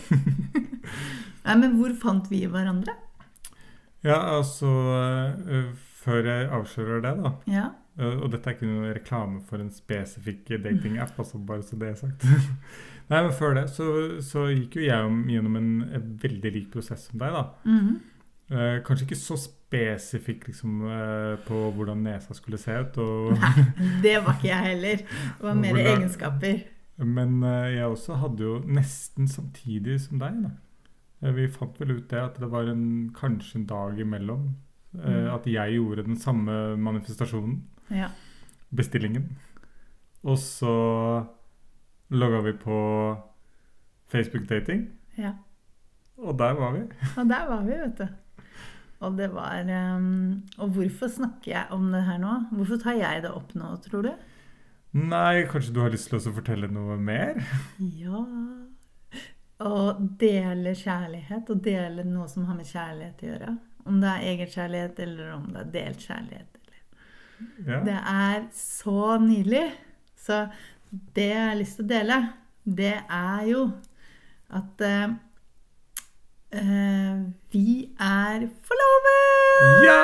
Nei, 1.46 1.54
men 1.58 1.72
hvor 1.80 1.94
fant 1.98 2.28
vi 2.30 2.42
hverandre? 2.46 2.92
Ja, 4.04 4.18
altså 4.36 4.68
eh, 5.48 5.72
Før 6.06 6.22
jeg 6.30 6.48
avslører 6.54 7.02
det, 7.02 7.14
da 7.24 7.32
Ja. 7.50 7.64
eh, 7.98 8.16
Og 8.22 8.30
dette 8.30 8.46
er 8.50 8.54
ikke 8.54 8.68
noe 8.70 8.94
reklame 8.94 9.40
for 9.44 9.58
en 9.58 9.70
spesifikk 9.74 10.48
datingapp, 10.62 11.16
altså 11.18 11.38
bare 11.44 11.62
så 11.66 11.78
det 11.80 11.88
er 11.90 11.94
sagt. 11.98 12.26
Nei, 13.10 13.22
men 13.22 13.32
før 13.38 13.54
det 13.54 13.68
så, 13.70 13.86
så 14.22 14.46
gikk 14.50 14.76
jo 14.80 14.86
jeg 14.86 15.10
gjennom 15.30 15.56
en, 15.60 15.68
en 15.94 16.06
veldig 16.22 16.50
lik 16.56 16.70
prosess 16.72 17.08
som 17.10 17.18
deg, 17.22 17.32
da. 17.34 17.44
Mhm. 17.66 17.96
Eh, 18.50 18.76
kanskje 18.86 19.08
ikke 19.08 19.18
så 19.18 19.34
spesifikk 19.42 20.44
liksom, 20.46 20.74
eh, 20.86 21.32
på 21.48 21.56
hvordan 21.74 22.04
nesa 22.06 22.34
skulle 22.38 22.58
se 22.62 22.76
ut, 22.78 22.98
og, 23.02 23.32
Det 24.04 24.16
var 24.22 24.36
ikke 24.38 24.50
jeg 24.52 24.66
heller. 24.70 24.96
Det 25.02 25.42
var 25.48 25.54
mer 25.58 25.72
Hvordan- 25.74 25.96
egenskaper. 25.96 26.60
men 26.98 27.42
eh, 27.42 27.72
jeg 27.76 27.84
også 27.90 28.14
hadde 28.22 28.46
jo 28.46 28.60
nesten 28.66 29.26
samtidig 29.28 30.00
som 30.00 30.18
deg. 30.22 30.38
da. 30.44 30.50
Eh, 31.22 31.32
vi 31.34 31.48
fant 31.48 31.78
vel 31.80 31.96
ut 31.96 32.06
det 32.10 32.20
at 32.22 32.38
det 32.38 32.50
var 32.52 32.70
en, 32.70 33.10
kanskje 33.18 33.56
en 33.60 33.66
dag 33.66 33.98
imellom. 33.98 34.46
Eh, 35.04 35.16
Mm. 35.26 35.34
At 35.34 35.46
jeg 35.46 35.72
gjorde 35.76 36.04
den 36.06 36.16
samme 36.18 36.76
manifestasjonen, 36.76 37.62
Ja. 37.90 38.08
bestillingen. 38.74 39.36
Og 40.24 40.38
så 40.38 41.26
logga 42.10 42.40
vi 42.42 42.52
på 42.52 42.78
Facebook 44.08 44.48
Dating, 44.48 44.88
ja. 45.18 45.32
og 46.18 46.38
der 46.38 46.52
var 46.54 46.72
vi. 46.72 46.80
Og 47.16 47.28
der 47.28 47.46
var 47.48 47.62
vi, 47.66 47.72
vet 47.72 47.98
du. 47.98 48.06
Og 49.00 49.12
det 49.18 49.26
var 49.34 49.60
um, 49.96 50.42
Og 50.58 50.70
hvorfor 50.72 51.08
snakker 51.12 51.50
jeg 51.52 51.66
om 51.70 51.90
det 51.92 52.02
her 52.06 52.16
nå? 52.18 52.30
Hvorfor 52.56 52.78
tar 52.80 52.94
jeg 52.96 53.22
det 53.22 53.30
opp 53.30 53.52
nå, 53.54 53.74
tror 53.84 54.02
du? 54.06 54.12
Nei, 54.96 55.42
kanskje 55.50 55.74
du 55.76 55.80
har 55.82 55.90
lyst 55.92 56.08
til 56.08 56.16
å 56.16 56.32
fortelle 56.32 56.70
noe 56.72 56.96
mer? 56.96 57.42
Ja 57.78 58.22
Å 59.60 59.74
dele 60.20 60.72
kjærlighet, 60.76 61.50
og 61.52 61.60
dele 61.64 62.04
noe 62.08 62.26
som 62.28 62.44
har 62.48 62.56
med 62.56 62.66
kjærlighet 62.68 63.22
å 63.22 63.28
gjøre. 63.30 63.52
Om 63.86 64.00
det 64.02 64.10
er 64.10 64.24
egenkjærlighet, 64.32 64.98
eller 65.06 65.32
om 65.36 65.44
det 65.52 65.60
er 65.60 65.70
delt 65.74 66.00
kjærlighet. 66.06 66.50
Eller. 66.60 66.80
Ja. 67.66 67.78
Det 67.86 67.98
er 68.12 68.40
så 68.52 69.18
nydelig. 69.22 69.66
Så 70.26 70.46
det 71.16 71.28
jeg 71.28 71.44
har 71.48 71.54
lyst 71.58 71.78
til 71.78 71.86
å 71.86 71.92
dele, 71.92 72.18
det 72.66 72.96
er 72.98 73.46
jo 73.50 73.70
at 74.56 74.82
eh, 74.86 75.08
vi 77.52 77.90
er 78.00 78.46
forlovet! 78.66 79.84
Ja! 79.84 80.00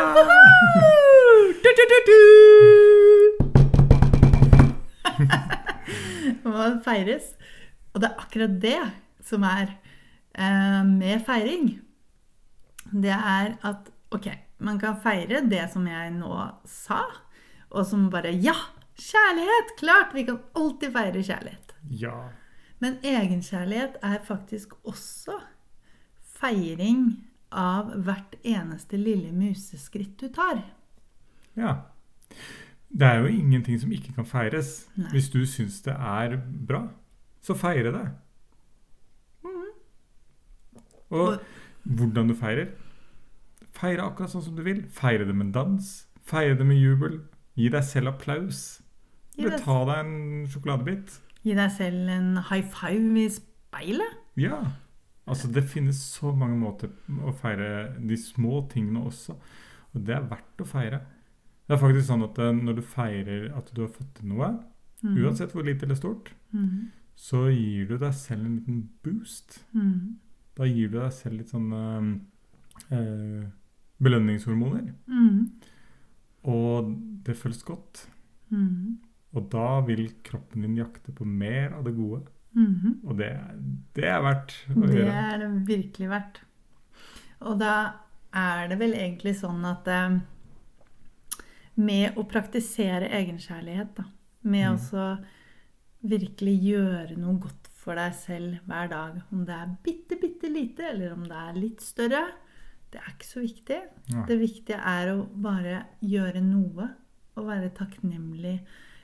Du, 1.62 1.68
du, 1.78 1.84
du, 1.92 1.98
du! 2.10 2.20
Det 6.42 6.50
må 6.50 6.64
feires. 6.84 7.32
Og 7.92 8.00
det 8.02 8.08
er 8.08 8.20
akkurat 8.22 8.54
det 8.62 8.80
som 9.26 9.44
er 9.46 9.70
uh, 10.38 10.82
med 10.88 11.22
feiring. 11.26 11.80
Det 12.92 13.10
er 13.14 13.56
at 13.64 13.90
ok, 14.12 14.28
man 14.58 14.78
kan 14.78 14.96
feire 15.00 15.40
det 15.48 15.64
som 15.72 15.86
jeg 15.88 16.10
nå 16.14 16.36
sa, 16.68 17.02
og 17.70 17.86
som 17.88 18.10
bare 18.12 18.32
Ja! 18.36 18.54
Kjærlighet! 19.02 19.70
Klart! 19.80 20.12
Vi 20.14 20.24
kan 20.28 20.38
alltid 20.54 20.92
feire 20.92 21.22
kjærlighet. 21.24 21.72
ja. 22.00 22.16
Men 22.82 22.96
egenkjærlighet 23.06 23.96
er 24.02 24.18
faktisk 24.26 24.72
også 24.84 25.36
feiring 26.40 27.04
av 27.54 27.92
hvert 28.02 28.34
eneste 28.42 28.98
lille 28.98 29.30
museskritt 29.32 30.16
du 30.18 30.26
tar. 30.34 30.64
Ja. 31.54 31.76
Det 32.90 33.06
er 33.06 33.20
jo 33.22 33.30
ingenting 33.30 33.78
som 33.80 33.92
ikke 33.94 34.12
kan 34.16 34.26
feires. 34.26 34.88
Nei. 34.98 35.12
Hvis 35.14 35.30
du 35.30 35.44
syns 35.46 35.78
det 35.86 35.94
er 35.94 36.34
bra, 36.42 36.88
så 37.40 37.54
feire 37.54 37.92
det. 37.94 38.04
Og 41.12 41.20
Og- 41.28 41.40
hvordan 41.84 42.28
du 42.28 42.34
feirer 42.34 42.68
Feire 43.72 44.04
akkurat 44.04 44.30
sånn 44.30 44.42
som 44.44 44.54
du 44.56 44.62
vil. 44.62 44.82
Feire 44.92 45.24
det 45.26 45.34
med 45.34 45.52
dans. 45.54 45.86
Feire 46.28 46.54
det 46.58 46.66
med 46.68 46.76
jubel. 46.76 47.20
Gi 47.56 47.70
deg 47.72 47.82
selv 47.88 48.12
applaus. 48.12 48.82
Eller 49.38 49.56
ta 49.58 49.78
deg 49.88 50.02
en 50.04 50.46
sjokoladebit. 50.52 51.14
gi 51.42 51.54
deg 51.54 51.70
selv 51.72 52.08
en 52.12 52.36
high 52.50 52.62
five 52.68 53.16
i 53.18 53.28
speilet. 53.32 54.18
Ja. 54.36 54.60
Altså, 55.26 55.48
det 55.52 55.64
finnes 55.64 55.96
så 55.96 56.34
mange 56.36 56.58
måter 56.60 56.90
å 57.24 57.32
feire 57.34 57.96
de 57.98 58.16
små 58.16 58.68
tingene 58.70 59.06
også. 59.08 59.34
Og 59.94 60.04
det 60.04 60.14
er 60.16 60.28
verdt 60.28 60.60
å 60.62 60.66
feire. 60.68 61.00
Det 61.66 61.74
er 61.76 61.80
faktisk 61.82 62.06
sånn 62.10 62.24
at 62.28 62.38
eh, 62.38 62.52
når 62.52 62.76
du 62.76 62.82
feirer 62.82 63.56
at 63.56 63.72
du 63.74 63.80
har 63.86 63.88
fått 63.94 64.14
til 64.18 64.28
noe, 64.28 64.52
Mhm. 65.02 65.16
uansett 65.24 65.50
hvor 65.52 65.64
lite 65.64 65.82
eller 65.84 65.96
stort, 65.96 66.28
Mhm. 66.52 66.90
så 67.16 67.48
gir 67.50 67.88
du 67.88 67.96
deg 67.98 68.12
selv 68.14 68.44
en 68.46 68.56
liten 68.60 68.88
boost. 69.02 69.64
Mhm. 69.74 70.16
Da 70.58 70.66
gir 70.68 70.88
du 70.92 70.98
deg 71.00 71.12
selv 71.16 71.38
litt 71.40 71.52
sånne 71.52 71.82
eh, 72.90 72.98
eh, 72.98 73.44
belønningshormoner. 74.02 74.90
Mm. 75.08 75.50
Og 76.52 76.92
det 77.24 77.36
føles 77.38 77.62
godt. 77.64 78.06
Mm. 78.52 78.98
Og 79.32 79.46
da 79.52 79.80
vil 79.86 80.08
kroppen 80.26 80.62
din 80.66 80.76
jakte 80.76 81.12
på 81.16 81.24
mer 81.24 81.72
av 81.78 81.84
det 81.86 81.94
gode. 81.96 82.24
Mhm. 82.52 82.98
Og 83.08 83.16
det, 83.16 83.30
det 83.96 84.04
er 84.04 84.20
verdt 84.20 84.52
å 84.74 84.82
Det 84.84 84.98
gjøre. 84.98 85.20
er 85.32 85.38
det 85.40 85.50
virkelig 85.70 86.08
verdt. 86.10 86.40
Og 87.48 87.58
da 87.62 87.76
er 88.36 88.68
det 88.68 88.76
vel 88.78 88.92
egentlig 88.92 89.32
sånn 89.38 89.64
at 89.64 89.88
eh, 89.88 90.18
med 91.80 92.18
å 92.20 92.26
praktisere 92.28 93.08
egenkjærlighet, 93.08 93.94
da, 93.96 94.04
med 94.44 94.68
Mm. 94.68 94.78
å 95.00 95.24
virkelig 96.04 96.54
gjøre 96.60 97.16
noe 97.16 97.38
godt 97.38 97.61
for 97.82 97.98
deg 97.98 98.14
selv 98.14 98.60
hver 98.70 98.90
dag, 98.92 99.18
om 99.34 99.42
det 99.46 99.56
er 99.56 99.74
bitte, 99.84 100.18
bitte 100.20 100.50
lite, 100.52 100.86
eller 100.92 101.16
om 101.16 101.24
det 101.26 101.38
er 101.38 101.58
litt 101.58 101.82
større, 101.82 102.22
det 102.92 103.00
er 103.00 103.10
ikke 103.14 103.26
så 103.26 103.42
viktig. 103.42 103.80
Ja. 104.12 104.24
Det 104.28 104.38
viktige 104.38 104.78
er 104.78 105.12
å 105.14 105.24
bare 105.24 105.82
gjøre 106.04 106.42
noe 106.44 106.90
og 107.38 107.48
være 107.48 107.72
takknemlig. 107.74 108.58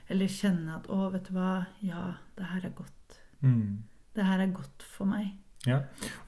Eller 0.09 0.31
kjenne 0.31 0.77
at 0.77 0.87
'Å, 0.89 1.11
vet 1.13 1.27
du 1.29 1.35
hva. 1.35 1.65
Ja, 1.85 2.15
det 2.37 2.45
her 2.45 2.65
er 2.65 2.73
godt. 2.77 3.19
Mm. 3.41 3.83
Det 4.15 4.25
her 4.25 4.39
er 4.41 4.53
godt 4.53 4.83
for 4.83 5.05
meg'. 5.05 5.35
Ja. 5.67 5.81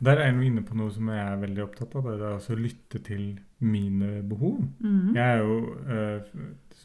Der 0.03 0.19
er 0.19 0.33
vi 0.35 0.49
inne 0.49 0.61
på 0.61 0.75
noe 0.75 0.91
som 0.91 1.07
jeg 1.07 1.21
er 1.23 1.39
veldig 1.39 1.63
opptatt 1.63 1.95
av. 1.95 2.03
Det 2.03 2.19
er 2.19 2.33
altså 2.35 2.53
å 2.53 2.59
lytte 2.59 2.99
til 3.05 3.39
mine 3.59 4.21
behov. 4.27 4.59
Mm. 4.79 5.15
Jeg 5.15 5.23
er 5.23 5.37
jo 5.37 5.55
eh, 5.87 6.33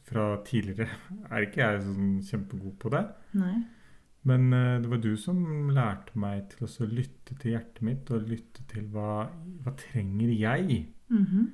fra 0.06 0.26
tidligere 0.46 0.88
er 1.32 1.48
ikke 1.48 1.64
jeg 1.64 1.82
sånn 1.88 2.12
kjempegod 2.28 2.76
på 2.78 2.92
det. 2.94 3.02
Nei. 3.40 3.56
Men 4.26 4.52
eh, 4.52 4.80
det 4.82 4.90
var 4.90 5.02
du 5.02 5.12
som 5.20 5.70
lærte 5.74 6.18
meg 6.18 6.48
til 6.52 6.66
å 6.66 6.88
lytte 6.90 7.36
til 7.38 7.54
hjertet 7.54 7.82
mitt, 7.86 8.10
og 8.10 8.26
lytte 8.26 8.64
til 8.70 8.88
hva, 8.94 9.28
hva 9.62 9.74
trenger 9.78 10.32
jeg? 10.34 10.82
Mhm. 11.12 11.46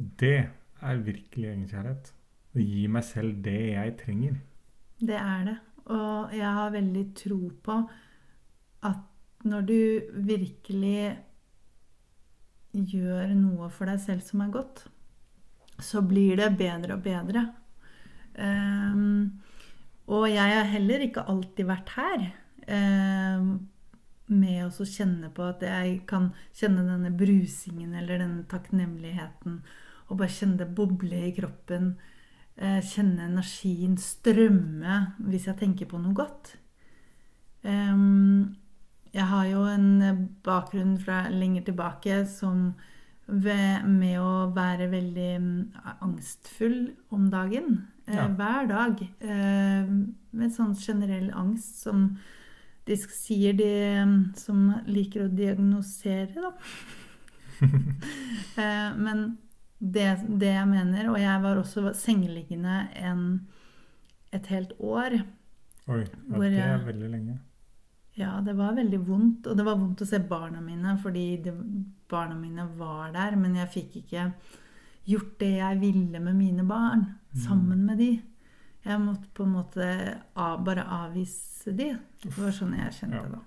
Og 0.00 0.12
det 0.20 0.36
er 0.80 1.02
virkelig 1.04 1.50
egenkjærlighet. 1.50 2.12
Å 2.50 2.62
gi 2.64 2.86
meg 2.90 3.04
selv 3.06 3.42
det 3.44 3.58
jeg 3.72 3.96
trenger. 4.00 4.38
Det 5.00 5.16
er 5.16 5.44
det. 5.48 5.58
Og 5.90 6.32
jeg 6.36 6.54
har 6.58 6.72
veldig 6.74 7.04
tro 7.16 7.40
på 7.64 7.76
at 8.88 9.44
når 9.48 9.66
du 9.68 9.80
virkelig 10.28 11.02
gjør 12.72 13.32
noe 13.34 13.68
for 13.72 13.90
deg 13.90 14.00
selv 14.02 14.24
som 14.24 14.42
er 14.44 14.52
godt, 14.54 14.84
så 15.80 16.02
blir 16.04 16.36
det 16.38 16.50
bedre 16.58 16.96
og 16.98 17.04
bedre. 17.04 17.46
Ehm, 18.40 19.40
og 20.10 20.26
jeg 20.30 20.54
har 20.56 20.70
heller 20.72 21.04
ikke 21.04 21.26
alltid 21.30 21.68
vært 21.68 21.92
her 21.94 22.24
ehm, 22.66 23.50
med 24.30 24.64
å 24.66 24.86
kjenne 24.86 25.30
på 25.34 25.44
at 25.46 25.62
jeg 25.66 26.00
kan 26.10 26.30
kjenne 26.56 26.86
denne 26.86 27.12
brusingen 27.14 27.94
eller 27.98 28.22
denne 28.22 28.46
takknemligheten, 28.50 29.60
og 30.10 30.18
bare 30.18 30.34
kjenne 30.34 30.58
det 30.62 30.70
boble 30.74 31.20
i 31.28 31.34
kroppen. 31.34 31.92
Eh, 32.58 32.80
kjenne 32.82 33.28
energien 33.30 33.94
strømme 33.98 34.96
hvis 35.30 35.46
jeg 35.50 35.58
tenker 35.62 35.90
på 35.90 35.98
noe 36.02 36.14
godt. 36.18 36.56
Ehm, 37.62 38.56
jeg 39.14 39.26
har 39.30 39.46
jo 39.50 39.64
en 39.70 40.26
bakgrunn 40.46 40.96
fra 41.02 41.24
lenger 41.30 41.66
tilbake 41.70 42.24
som 42.30 42.72
ved, 43.30 43.84
med 43.86 44.18
å 44.20 44.50
være 44.56 44.88
veldig 44.92 45.30
mm, 45.40 45.72
angstfull 46.02 46.92
om 47.14 47.28
dagen. 47.32 47.86
eh, 48.06 48.14
Ja. 48.16 48.26
Hver 48.28 48.68
dag. 48.68 49.02
Eh, 49.20 49.90
med 50.32 50.52
sånn 50.54 50.74
generell 50.74 51.30
angst 51.34 51.82
som 51.84 52.16
de 52.86 52.96
sier 52.96 53.52
de 53.54 53.70
mm, 54.06 54.16
som 54.36 54.64
liker 54.86 55.26
å 55.26 55.34
diagnosere, 55.34 56.34
da. 56.34 56.54
Eh, 58.56 58.96
Men 58.96 59.36
det, 59.78 60.06
det 60.40 60.48
jeg 60.54 60.68
mener 60.68 61.10
Og 61.12 61.18
jeg 61.20 61.42
var 61.42 61.58
også 61.60 61.90
sengeliggende 61.96 62.88
en, 62.96 63.46
et 64.32 64.46
helt 64.52 64.72
år. 64.80 65.20
Oi, 65.90 66.00
ja, 66.06 66.38
det 66.40 66.58
er 66.64 66.84
veldig 66.86 67.10
lenge. 67.12 67.38
Ja, 68.20 68.34
det 68.44 68.52
var 68.58 68.74
veldig 68.76 69.00
vondt. 69.06 69.46
Og 69.48 69.56
det 69.56 69.64
var 69.66 69.78
vondt 69.80 70.02
å 70.04 70.08
se 70.08 70.18
barna 70.28 70.60
mine, 70.64 70.96
fordi 71.02 71.26
det, 71.44 71.54
barna 72.10 72.36
mine 72.36 72.66
var 72.78 73.12
der. 73.16 73.36
Men 73.40 73.56
jeg 73.56 73.72
fikk 73.74 73.96
ikke 74.02 74.26
gjort 75.08 75.38
det 75.40 75.52
jeg 75.56 75.80
ville 75.80 76.20
med 76.22 76.36
mine 76.36 76.66
barn, 76.68 77.06
sammen 77.46 77.86
med 77.88 77.98
de. 78.02 78.10
Jeg 78.84 79.00
måtte 79.02 79.28
på 79.36 79.44
en 79.44 79.54
måte 79.56 79.86
av, 80.40 80.60
bare 80.64 80.84
avvise 80.84 81.72
de. 81.76 81.90
Det 82.22 82.32
var 82.36 82.52
sånn 82.56 82.76
jeg 82.78 82.94
kjente 82.98 83.22
Ja. 83.24 83.28
da. 83.36 83.40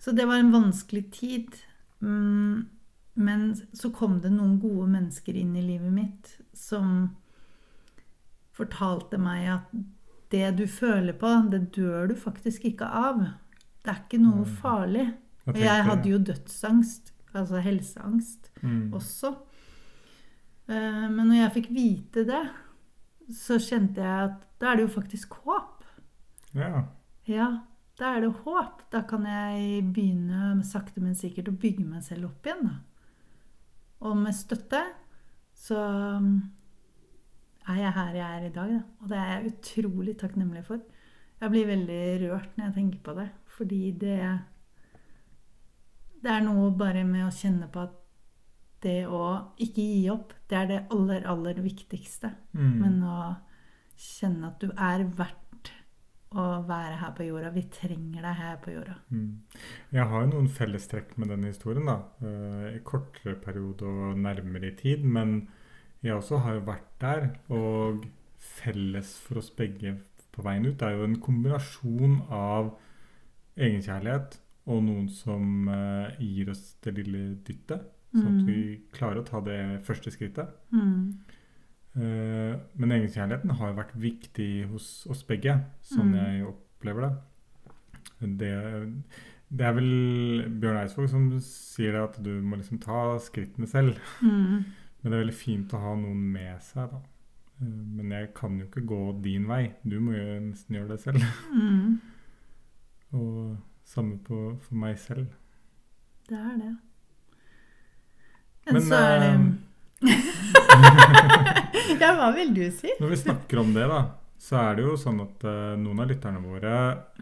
Så 0.00 0.14
det 0.16 0.24
var 0.26 0.38
en 0.40 0.52
vanskelig 0.54 1.10
tid. 1.12 1.56
Mm, 2.00 2.66
Men 3.14 3.54
så 3.74 3.90
kom 3.92 4.20
det 4.22 4.30
noen 4.32 4.60
gode 4.62 4.86
mennesker 4.88 5.34
inn 5.36 5.56
i 5.58 5.62
livet 5.66 5.92
mitt 5.92 6.30
som 6.56 7.10
fortalte 8.56 9.18
meg 9.18 9.48
at 9.48 9.74
det 10.30 10.56
du 10.56 10.66
føler 10.70 11.12
på, 11.18 11.50
det 11.50 11.72
dør 11.74 12.06
du 12.08 12.14
faktisk 12.14 12.64
ikke 12.70 12.86
av. 12.86 13.20
Det 13.84 13.92
er 13.94 14.00
ikke 14.04 14.20
noe 14.22 14.44
Mm. 14.44 14.56
farlig. 14.60 15.06
Og 15.46 15.56
jeg 15.56 15.84
hadde 15.84 16.08
jo 16.10 16.18
dødsangst, 16.18 17.12
altså 17.34 17.60
helseangst 17.64 18.50
mm. 18.62 18.92
også. 18.94 19.30
Eh, 20.68 21.08
Men 21.10 21.26
når 21.26 21.34
jeg 21.40 21.52
fikk 21.52 21.70
vite 21.74 22.24
det, 22.28 22.42
så 23.34 23.58
kjente 23.58 24.02
jeg 24.02 24.24
at 24.30 24.46
da 24.60 24.70
er 24.72 24.76
det 24.76 24.84
jo 24.88 25.00
faktisk 25.00 25.32
håp. 25.46 25.84
Ja. 26.54 26.84
Ja, 27.26 27.48
da 27.98 28.14
er 28.16 28.20
det 28.20 28.32
håp. 28.44 28.82
Da 28.92 29.00
kan 29.02 29.24
jeg 29.24 29.84
begynne 29.94 30.62
sakte, 30.64 31.00
men 31.00 31.14
sikkert 31.14 31.48
å 31.48 31.56
bygge 31.58 31.84
meg 31.84 32.02
selv 32.02 32.26
opp 32.30 32.46
igjen. 32.46 32.64
Da. 32.66 32.76
Og 34.00 34.16
med 34.16 34.34
støtte 34.34 34.82
så 35.54 35.76
um, 36.16 36.50
er 37.68 37.74
jeg 37.82 37.92
her 37.92 38.14
jeg 38.14 38.38
er 38.40 38.46
i 38.46 38.52
dag. 38.54 38.70
Da. 38.70 38.82
Og 39.02 39.08
det 39.08 39.18
er 39.18 39.28
jeg 39.32 39.52
utrolig 39.52 40.16
takknemlig 40.18 40.64
for. 40.66 40.80
Jeg 41.40 41.52
blir 41.54 41.68
veldig 41.70 42.00
rørt 42.26 42.56
når 42.56 42.66
jeg 42.66 42.76
tenker 42.76 43.02
på 43.04 43.16
det. 43.16 43.28
Fordi 43.56 43.82
det 44.00 44.20
Det 46.20 46.30
er 46.30 46.42
noe 46.44 46.70
bare 46.76 47.04
med 47.08 47.24
å 47.24 47.32
kjenne 47.32 47.68
på 47.72 47.80
at 47.86 47.96
det 48.84 49.06
å 49.08 49.52
ikke 49.60 49.84
gi 49.84 50.08
opp, 50.12 50.32
det 50.48 50.56
er 50.56 50.66
det 50.68 50.80
aller, 50.92 51.24
aller 51.28 51.60
viktigste. 51.64 52.30
Mm. 52.56 52.74
Men 52.80 52.98
å 53.04 53.16
kjenne 53.96 54.48
at 54.48 54.60
du 54.60 54.70
er 54.72 55.04
verdt 55.16 55.72
å 56.30 56.44
være 56.68 57.00
her 57.00 57.14
på 57.16 57.26
jorda. 57.26 57.50
Vi 57.54 57.64
trenger 57.74 58.22
deg 58.22 58.36
her 58.38 58.60
på 58.62 58.74
jorda. 58.76 58.94
Mm. 59.10 59.40
Jeg 59.96 60.06
har 60.12 60.22
jo 60.24 60.30
noen 60.30 60.48
fellestrekk 60.60 61.16
med 61.18 61.32
denne 61.32 61.50
historien, 61.50 61.88
da. 61.90 61.96
eh, 62.22 62.76
I 62.76 62.84
kortere 62.86 63.34
periode 63.42 63.88
og 63.88 64.20
nærmere 64.20 64.70
i 64.70 64.76
tid. 64.78 65.04
Men 65.04 65.48
jeg 66.04 66.14
også 66.14 66.38
har 66.44 66.60
jo 66.60 66.66
vært 66.68 66.92
der. 67.02 67.26
Og 67.50 68.06
felles 68.40 69.16
for 69.20 69.40
oss 69.42 69.50
begge 69.52 69.98
på 70.32 70.42
veien 70.46 70.66
ut 70.66 70.82
er 70.82 70.90
jo 70.96 71.04
en 71.04 71.16
kombinasjon 71.20 72.20
av 72.30 72.74
egenkjærlighet 73.60 74.38
og 74.70 74.82
noen 74.86 75.08
som 75.10 75.68
eh, 75.68 76.16
gir 76.22 76.50
oss 76.52 76.76
det 76.84 76.94
lille 76.98 77.36
dyttet. 77.46 77.82
Sånn 78.12 78.26
at 78.26 78.40
Mm. 78.42 78.46
vi 78.46 78.80
klarer 78.92 79.20
å 79.20 79.26
ta 79.26 79.40
det 79.40 79.82
første 79.86 80.10
skrittet. 80.10 80.48
Mm. 80.72 81.14
Eh, 81.96 82.56
Men 82.76 82.90
egenkjærligheten 82.96 83.50
har 83.58 83.68
jo 83.70 83.76
vært 83.78 83.94
viktig 83.98 84.66
hos 84.70 85.06
oss 85.10 85.22
begge, 85.24 85.60
sånn 85.82 86.10
Mm. 86.10 86.14
jeg 86.14 86.46
opplever 86.46 87.00
det. 87.08 87.16
det. 88.38 89.02
Det 89.52 89.66
er 89.66 89.72
vel 89.72 90.60
Bjørn 90.60 90.76
Eidsvåg 90.84 91.08
som 91.08 91.30
sier 91.40 91.92
det 91.92 92.02
at 92.02 92.22
du 92.22 92.40
må 92.42 92.56
liksom 92.56 92.78
ta 92.80 93.18
skrittene 93.18 93.66
selv. 93.66 93.96
Mm. 94.22 94.64
Men 95.02 95.10
det 95.10 95.12
er 95.12 95.24
veldig 95.24 95.34
fint 95.34 95.70
å 95.72 95.80
ha 95.80 95.94
noen 95.96 96.32
med 96.32 96.60
seg, 96.62 96.90
da. 96.90 97.00
Men 97.60 98.12
jeg 98.14 98.30
kan 98.36 98.54
jo 98.56 98.64
ikke 98.66 98.86
gå 98.88 99.00
din 99.24 99.44
vei. 99.48 99.64
Du 99.84 99.98
må 100.00 100.12
jo 100.16 100.38
nesten 100.46 100.74
gjøre 100.78 100.88
det 100.94 101.00
selv. 101.02 101.20
Mm. 101.52 102.00
Og 103.12 103.56
samme 103.84 104.18
på, 104.24 104.56
for 104.64 104.74
meg 104.80 104.98
selv. 105.02 105.26
Det 106.30 106.38
er 106.38 106.54
det. 106.56 106.76
Men, 108.70 108.74
Men, 108.76 108.82
så 108.86 108.94
er 108.94 109.18
det 109.20 109.30
eh, 109.34 109.40
Ja, 112.00 112.14
hva 112.16 112.30
vil 112.36 112.54
du 112.54 112.70
si? 112.72 112.88
Når 113.00 113.08
vi 113.12 113.16
snakker 113.24 113.58
om 113.60 113.72
det, 113.74 113.84
da, 113.90 114.00
så 114.40 114.56
er 114.62 114.74
det 114.78 114.84
jo 114.86 114.94
sånn 115.00 115.20
at 115.24 115.44
uh, 115.44 115.76
noen 115.80 116.00
av 116.00 116.08
lytterne 116.08 116.40
våre 116.44 116.74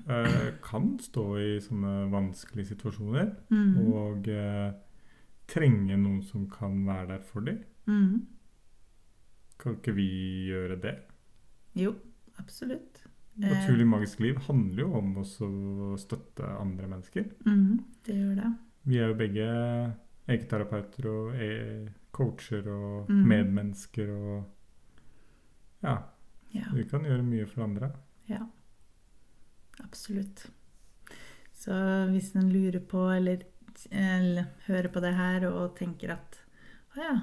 uh, 0.06 0.48
kan 0.62 0.98
stå 1.02 1.24
i 1.40 1.60
sånne 1.64 1.92
vanskelige 2.12 2.68
situasjoner 2.74 3.28
Mm. 3.50 3.74
og 3.90 4.28
uh, 4.30 4.70
trenge 5.48 5.96
noen 5.96 6.22
som 6.26 6.46
kan 6.52 6.84
være 6.86 7.06
der 7.14 7.22
for 7.26 7.40
dem. 7.48 7.58
Mm. 7.88 8.26
Kan 9.58 9.76
ikke 9.76 9.94
vi 9.96 10.08
gjøre 10.50 10.76
det? 10.80 10.94
Jo, 11.78 11.94
absolutt. 12.38 13.02
Naturlig 13.38 13.86
magisk 13.86 14.20
liv 14.20 14.38
handler 14.48 14.82
jo 14.82 14.92
om 14.98 15.12
å 15.20 15.24
støtte 15.98 16.46
andre 16.58 16.88
mennesker. 16.90 17.24
Mm. 17.46 17.78
Det 18.06 18.14
gjør 18.16 18.34
det. 18.40 18.52
Vi 18.88 18.98
er 18.98 19.08
jo 19.12 19.14
begge 19.18 19.48
egeterapeuter 20.28 21.06
og 21.10 21.34
e 21.34 21.50
coacher 22.12 22.66
og 22.68 23.08
Mm. 23.10 23.24
medmennesker 23.28 24.10
og 24.10 24.44
Ja, 25.82 25.96
Ja. 26.54 26.64
vi 26.74 26.82
kan 26.84 27.04
gjøre 27.04 27.22
mye 27.22 27.46
for 27.46 27.62
andre. 27.62 27.92
Ja, 28.28 28.40
absolutt. 29.84 30.46
Så 31.54 31.72
hvis 32.12 32.34
en 32.38 32.50
lurer 32.52 32.80
på 32.80 33.04
eller, 33.16 33.42
eller 33.90 34.46
hører 34.66 34.88
på 34.92 35.00
det 35.04 35.14
her 35.14 35.46
og 35.50 35.76
tenker 35.78 36.10
at 36.14 36.38
å 36.96 37.02
ja, 37.02 37.14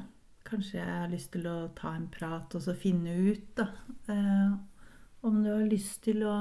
kanskje 0.45 0.79
jeg 0.79 0.87
har 1.01 1.11
lyst 1.11 1.31
til 1.33 1.47
å 1.49 1.55
ta 1.77 1.95
en 1.95 2.07
prat 2.13 2.53
og 2.57 2.63
så 2.63 2.75
finne 2.77 3.15
ut 3.29 3.47
da, 3.57 3.69
eh, 4.11 4.53
om 5.25 5.41
du 5.41 5.49
har 5.49 5.65
lyst 5.65 6.03
til 6.05 6.23
å 6.27 6.35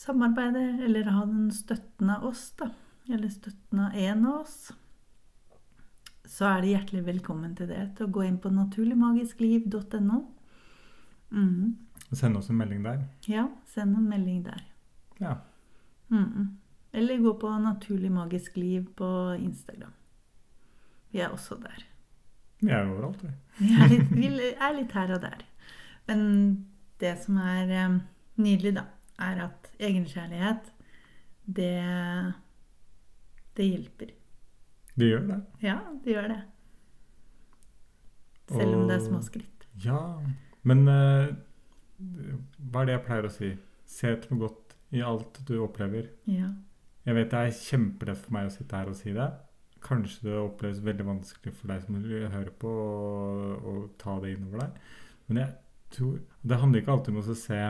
samarbeide 0.00 0.62
eller 0.86 1.10
ha 1.12 1.24
den 1.28 1.50
støtten 1.52 2.10
av 2.14 2.24
oss, 2.30 2.46
da, 2.56 2.70
eller 3.10 3.28
støtten 3.28 3.82
av 3.84 3.96
en 3.96 4.24
av 4.26 4.38
oss, 4.40 4.70
så 6.30 6.46
er 6.46 6.62
det 6.62 6.72
hjertelig 6.72 7.04
velkommen 7.08 7.52
til 7.58 7.68
det. 7.68 7.82
Til 7.98 8.06
å 8.06 8.14
gå 8.14 8.24
inn 8.24 8.38
på 8.40 8.52
naturligmagiskliv.no. 8.54 10.20
Mm. 11.34 11.76
Send 12.14 12.38
oss 12.38 12.50
en 12.50 12.58
melding 12.60 12.84
der. 12.86 13.02
Ja, 13.28 13.48
send 13.68 13.98
en 13.98 14.08
melding 14.08 14.44
der. 14.46 14.62
Ja. 15.18 15.36
Mm. 16.08 16.56
Eller 16.92 17.22
gå 17.22 17.34
på 17.38 17.50
Naturlig 17.58 18.12
magisk 18.14 18.56
liv 18.56 18.86
på 18.96 19.10
Instagram. 19.38 19.92
Vi 21.10 21.20
er 21.20 21.34
også 21.34 21.58
der. 21.60 21.89
Vi 22.60 22.70
er 22.70 22.84
jo 22.84 22.94
overalt, 22.94 23.22
vi. 23.24 23.32
Vi 23.60 23.72
er 23.72 23.90
litt, 23.92 24.12
vi 24.12 24.28
er 24.52 24.76
litt 24.76 24.92
her 24.96 25.14
og 25.16 25.22
der. 25.24 25.44
Men 26.08 26.22
det 27.00 27.14
som 27.24 27.38
er 27.40 27.72
eh, 27.72 27.98
nydelig, 28.40 28.74
da, 28.76 28.86
er 29.20 29.44
at 29.46 29.70
egenkjærlighet, 29.80 30.70
det 31.50 31.74
Det 33.56 33.66
hjelper. 33.66 34.12
Det 34.94 35.08
gjør 35.08 35.26
det. 35.26 35.38
Ja, 35.64 35.78
det 36.04 36.12
gjør 36.14 36.28
det. 36.28 36.40
Selv 38.50 38.74
om 38.76 38.88
det 38.88 38.96
er 38.96 39.04
små 39.04 39.20
skritt. 39.22 39.66
Ja, 39.84 40.00
men 40.66 40.88
eh, 40.88 41.30
hva 42.70 42.82
er 42.82 42.88
det 42.88 42.96
jeg 42.96 43.04
pleier 43.06 43.28
å 43.28 43.32
si? 43.34 43.50
Se 43.90 44.10
etter 44.14 44.32
noe 44.32 44.46
godt 44.46 44.74
i 44.96 45.02
alt 45.04 45.40
du 45.46 45.54
opplever. 45.64 46.08
Ja. 46.30 46.50
Jeg 47.06 47.16
vet 47.16 47.32
det 47.32 47.40
er 47.40 47.54
kjempelett 47.56 48.20
for 48.20 48.36
meg 48.36 48.48
å 48.48 48.54
sitte 48.54 48.76
her 48.76 48.90
og 48.90 48.98
si 48.98 49.14
det. 49.16 49.28
Kanskje 49.84 50.28
det 50.28 50.38
oppleves 50.38 50.82
veldig 50.84 51.06
vanskelig 51.06 51.54
for 51.56 51.72
deg 51.72 51.82
som 51.84 51.96
hører 52.04 52.50
på, 52.60 52.70
å, 52.70 53.74
ta 53.98 54.18
det 54.20 54.34
innover 54.36 54.64
deg. 54.66 54.80
Men 55.28 55.42
jeg 55.44 55.54
tror 55.90 56.18
Det 56.42 56.58
handler 56.60 56.80
ikke 56.82 56.92
alltid 56.92 57.14
om 57.14 57.20
å 57.22 57.34
se 57.34 57.60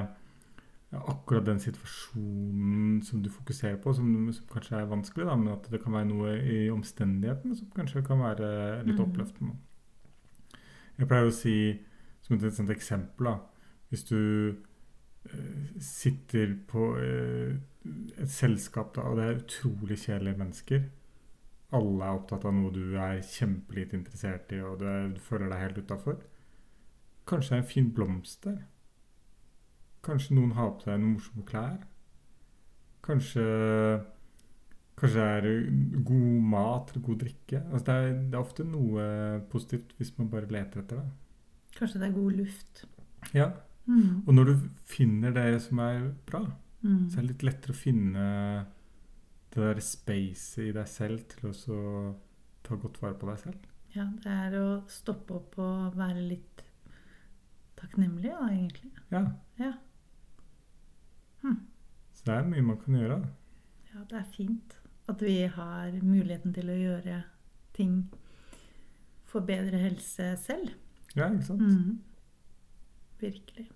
akkurat 0.90 1.44
den 1.46 1.60
situasjonen 1.62 3.02
som 3.06 3.22
du 3.22 3.28
fokuserer 3.30 3.76
på, 3.82 3.92
som, 3.94 4.08
som 4.34 4.46
kanskje 4.50 4.80
er 4.80 4.88
vanskelig, 4.90 5.26
da, 5.28 5.36
men 5.38 5.52
at 5.54 5.68
det 5.70 5.78
kan 5.84 5.94
være 5.94 6.08
noe 6.08 6.32
i 6.42 6.64
omstendighetene 6.74 7.54
som 7.56 7.70
kanskje 7.76 8.02
kan 8.06 8.18
være 8.18 8.48
litt 8.88 8.98
Mhm. 8.98 9.04
oppløftende. 9.06 9.54
Jeg 10.98 11.08
pleier 11.08 11.30
å 11.30 11.32
si, 11.34 11.54
som 12.20 12.36
et, 12.36 12.42
et 12.44 12.54
sånt 12.54 12.70
eksempel, 12.74 13.24
da 13.30 13.38
Hvis 13.90 14.04
du 14.06 14.56
eh, 15.26 15.80
sitter 15.80 16.52
på 16.68 16.96
eh, 16.98 17.56
et 18.18 18.30
selskap, 18.30 18.94
da, 18.94 19.02
og 19.02 19.16
det 19.18 19.24
er 19.24 19.40
utrolig 19.40 19.98
kjedelige 19.98 20.38
mennesker 20.38 20.82
Alle 21.72 22.04
er 22.04 22.16
opptatt 22.18 22.44
av 22.44 22.54
noe 22.56 22.72
du 22.74 22.96
er 22.98 23.20
kjempelite 23.22 23.94
interessert 23.96 24.50
i, 24.52 24.58
og 24.66 24.78
du, 24.80 24.86
du 25.14 25.20
føler 25.22 25.48
deg 25.52 25.60
helt 25.62 25.78
utafor. 25.84 26.16
Kanskje 27.30 27.50
det 27.54 27.58
er 27.58 27.62
en 27.62 27.70
fin 27.70 27.90
blomst 27.94 28.42
der. 28.44 28.56
Kanskje 30.02 30.34
noen 30.34 30.52
har 30.56 30.72
på 30.74 30.86
seg 30.88 30.98
noen 30.98 31.12
morsomme 31.14 31.44
klær. 31.46 31.78
Kanskje 33.06 33.44
Kanskje 35.00 35.22
det 35.22 35.50
er 35.50 36.02
god 36.04 36.40
mat 36.52 36.90
eller 36.92 37.04
god 37.06 37.20
drikke. 37.22 37.60
Altså 37.72 37.84
det, 37.86 37.94
er, 37.94 38.10
det 38.28 38.34
er 38.36 38.42
ofte 38.42 38.66
noe 38.68 39.04
positivt 39.48 39.94
hvis 39.96 40.10
man 40.18 40.28
bare 40.32 40.50
leter 40.52 40.82
etter 40.82 40.98
det. 41.00 41.06
Kanskje 41.78 42.02
det 42.02 42.08
er 42.10 42.16
god 42.20 42.38
luft. 42.42 42.86
Ja, 43.36 43.50
Mm. 43.90 44.20
Og 44.28 44.34
når 44.36 44.44
du 44.44 44.50
finner 44.86 45.32
det 45.34 45.62
som 45.64 45.78
er 45.82 46.10
bra, 46.28 46.42
Mm. 46.84 47.08
så 47.10 47.18
er 47.18 47.22
det 47.24 47.30
litt 47.30 47.42
lettere 47.42 47.72
å 47.72 47.78
finne 47.80 48.66
det 49.50 49.62
der 49.62 49.80
spacet 49.82 50.68
i 50.68 50.72
deg 50.74 50.88
selv 50.88 51.24
til 51.32 51.50
å 51.50 51.82
ta 52.66 52.78
godt 52.78 53.00
vare 53.02 53.18
på 53.18 53.30
deg 53.30 53.40
selv. 53.42 53.68
Ja, 53.96 54.06
det 54.22 54.30
er 54.30 54.56
å 54.60 54.66
stoppe 54.90 55.40
opp 55.40 55.56
og 55.58 55.96
være 55.98 56.22
litt 56.22 56.62
takknemlig, 57.80 58.30
da, 58.30 58.46
egentlig. 58.52 58.92
Ja. 59.10 59.24
Ja. 59.58 59.72
Hm. 61.42 61.58
Så 62.14 62.28
det 62.28 62.36
er 62.36 62.48
mye 62.52 62.68
man 62.68 62.78
kan 62.84 63.00
gjøre. 63.00 63.18
Ja, 63.90 64.04
det 64.10 64.20
er 64.20 64.30
fint 64.36 64.76
at 65.10 65.24
vi 65.24 65.36
har 65.50 65.96
muligheten 66.04 66.54
til 66.54 66.70
å 66.70 66.78
gjøre 66.78 67.22
ting 67.74 68.04
for 69.30 69.46
bedre 69.46 69.80
helse 69.82 70.34
selv. 70.42 70.74
Ja, 71.16 71.26
ikke 71.26 71.48
sant? 71.48 71.66
Mm. 71.66 72.00
Virkelig. 73.20 73.66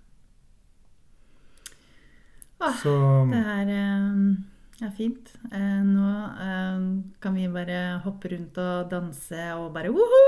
Åh, 2.63 2.77
Så 2.83 2.95
Det 3.33 3.41
er, 3.43 3.69
eh, 3.69 4.37
er 4.83 4.91
fint. 4.97 5.31
Eh, 5.53 5.83
Nå 5.87 6.09
eh, 6.45 6.87
kan 7.23 7.35
vi 7.37 7.47
bare 7.53 8.01
hoppe 8.05 8.29
rundt 8.35 8.59
og 8.59 8.91
danse 8.91 9.45
og 9.59 9.73
bare 9.77 9.93
woho! 9.95 10.23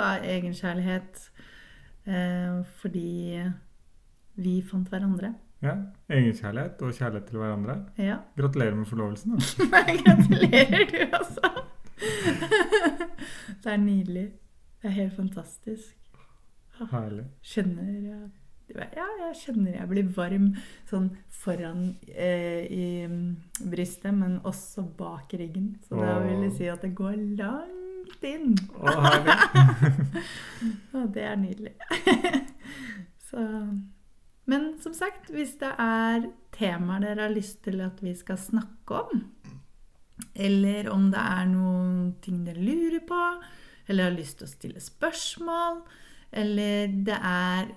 av 0.00 0.24
egenkjærlighet. 0.26 1.20
Eh, 2.10 2.62
Fordi 2.80 3.38
vi 4.42 4.54
fant 4.66 4.88
hverandre. 4.90 5.34
ja, 5.62 5.76
egenkjærlighet 6.10 6.82
og 6.82 6.92
kjærlighet 6.92 7.26
til 7.30 7.38
hverandre. 7.38 7.76
Ja. 7.98 8.16
Gratulerer 8.36 8.74
med 8.74 8.86
forlovelsen. 8.90 9.36
da. 9.38 9.84
Gratulerer, 10.04 10.84
du 10.90 11.16
også. 11.20 11.52
Det 13.64 13.72
er 13.72 13.76
nydelig. 13.80 14.24
Det 14.82 14.90
er 14.90 14.96
helt 14.98 15.14
fantastisk. 15.16 15.94
Herlig. 16.90 17.24
Skjønner 17.40 17.86
jeg 17.86 18.30
Ja, 18.72 19.06
jeg 19.20 19.34
kjenner 19.42 19.74
jeg 19.76 19.88
blir 19.90 20.06
varm 20.16 20.46
sånn 20.88 21.10
foran 21.28 21.90
eh, 22.08 22.64
i 22.72 22.86
mm, 23.04 23.24
brystet, 23.70 24.14
men 24.16 24.38
også 24.46 24.86
bak 24.96 25.34
ryggen. 25.36 25.74
Så 25.84 25.98
da 26.00 26.16
vil 26.24 26.46
jeg 26.46 26.54
si 26.56 26.70
at 26.72 26.84
det 26.84 26.94
går 26.96 27.18
langt 27.36 28.24
inn. 28.24 28.54
Herlig. 28.80 29.36
Og 30.96 31.10
det 31.12 31.26
er 31.28 31.36
nydelig. 31.40 31.74
Så 33.28 33.44
Men 34.44 34.74
som 34.80 34.92
sagt, 34.96 35.30
hvis 35.32 35.54
det 35.60 35.72
er 35.80 36.26
temaer 36.52 37.04
dere 37.04 37.28
har 37.28 37.32
lyst 37.32 37.62
til 37.64 37.80
at 37.84 38.00
vi 38.04 38.12
skal 38.16 38.40
snakke 38.40 38.98
om, 39.04 39.22
eller 40.34 40.90
om 40.92 41.08
det 41.12 41.20
er 41.20 41.46
noen 41.48 41.94
ting 42.22 42.42
dere 42.46 42.60
lurer 42.60 43.00
på, 43.08 43.20
eller 43.88 44.10
har 44.10 44.16
lyst 44.16 44.40
til 44.40 44.48
å 44.48 44.52
stille 44.52 44.82
spørsmål, 44.84 45.80
eller 46.34 46.92
det 47.06 47.16
er 47.16 47.72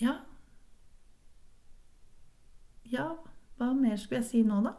Ja. 0.00 0.16
Ja, 2.92 3.06
hva 3.60 3.70
mer 3.76 3.96
skulle 4.00 4.20
jeg 4.20 4.28
si 4.28 4.42
nå, 4.46 4.60
da? 4.64 4.72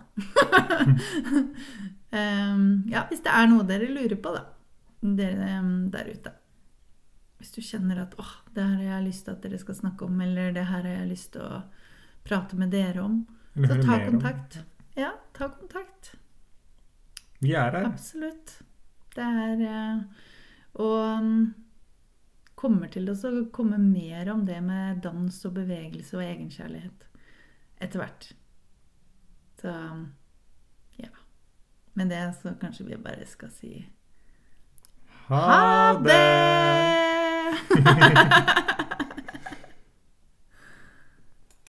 um, 2.13 2.83
ja, 2.93 3.05
hvis 3.09 3.23
det 3.25 3.33
er 3.33 3.49
noe 3.49 3.65
dere 3.67 3.89
lurer 3.89 4.17
på, 4.21 4.33
da. 4.35 4.43
Dere 5.03 5.49
em, 5.57 5.71
der 5.93 6.11
ute. 6.13 6.33
Hvis 7.41 7.53
du 7.55 7.61
kjenner 7.65 8.03
at 8.05 8.13
åh, 8.19 8.33
det 8.55 8.63
her 8.63 8.75
har 8.77 8.89
jeg 8.97 9.07
lyst 9.07 9.25
til 9.25 9.35
at 9.35 9.45
dere 9.45 9.59
skal 9.59 9.79
snakke 9.79 10.07
om, 10.07 10.21
eller 10.23 10.53
det 10.55 10.67
her 10.69 10.85
har 10.85 10.91
jeg 11.01 11.09
lyst 11.09 11.33
til 11.35 11.43
å 11.43 11.63
prate 12.23 12.59
med 12.59 12.71
dere 12.71 13.03
om, 13.03 13.17
så 13.55 13.79
ta 13.81 13.97
kontakt. 14.05 14.59
om. 14.61 14.69
Ja, 14.95 15.11
ta 15.35 15.49
kontakt. 15.51 16.13
Vi 17.43 17.51
er 17.59 17.73
her. 17.75 17.89
Absolutt. 17.89 18.59
Det 19.13 19.25
er 19.25 19.59
uh, 19.61 20.29
Og 20.81 21.23
mm, 21.23 21.41
kommer 22.63 22.91
til 22.91 23.11
å 23.11 23.15
komme 23.51 23.77
mer 23.81 24.31
om 24.31 24.45
det 24.47 24.61
med 24.63 25.03
dans 25.03 25.39
og 25.47 25.55
bevegelse 25.57 26.15
og 26.17 26.23
egenkjærlighet 26.23 27.07
etter 27.83 27.99
hvert. 27.99 28.29
Så 29.59 29.73
ja. 30.99 31.11
Med 31.93 32.13
det 32.13 32.23
så 32.39 32.55
kanskje 32.61 32.87
vi 32.87 32.99
bare 33.03 33.27
skal 33.27 33.51
si 33.53 33.73
Ha 35.27 35.99
det! 36.03 36.19
det! 37.69 38.69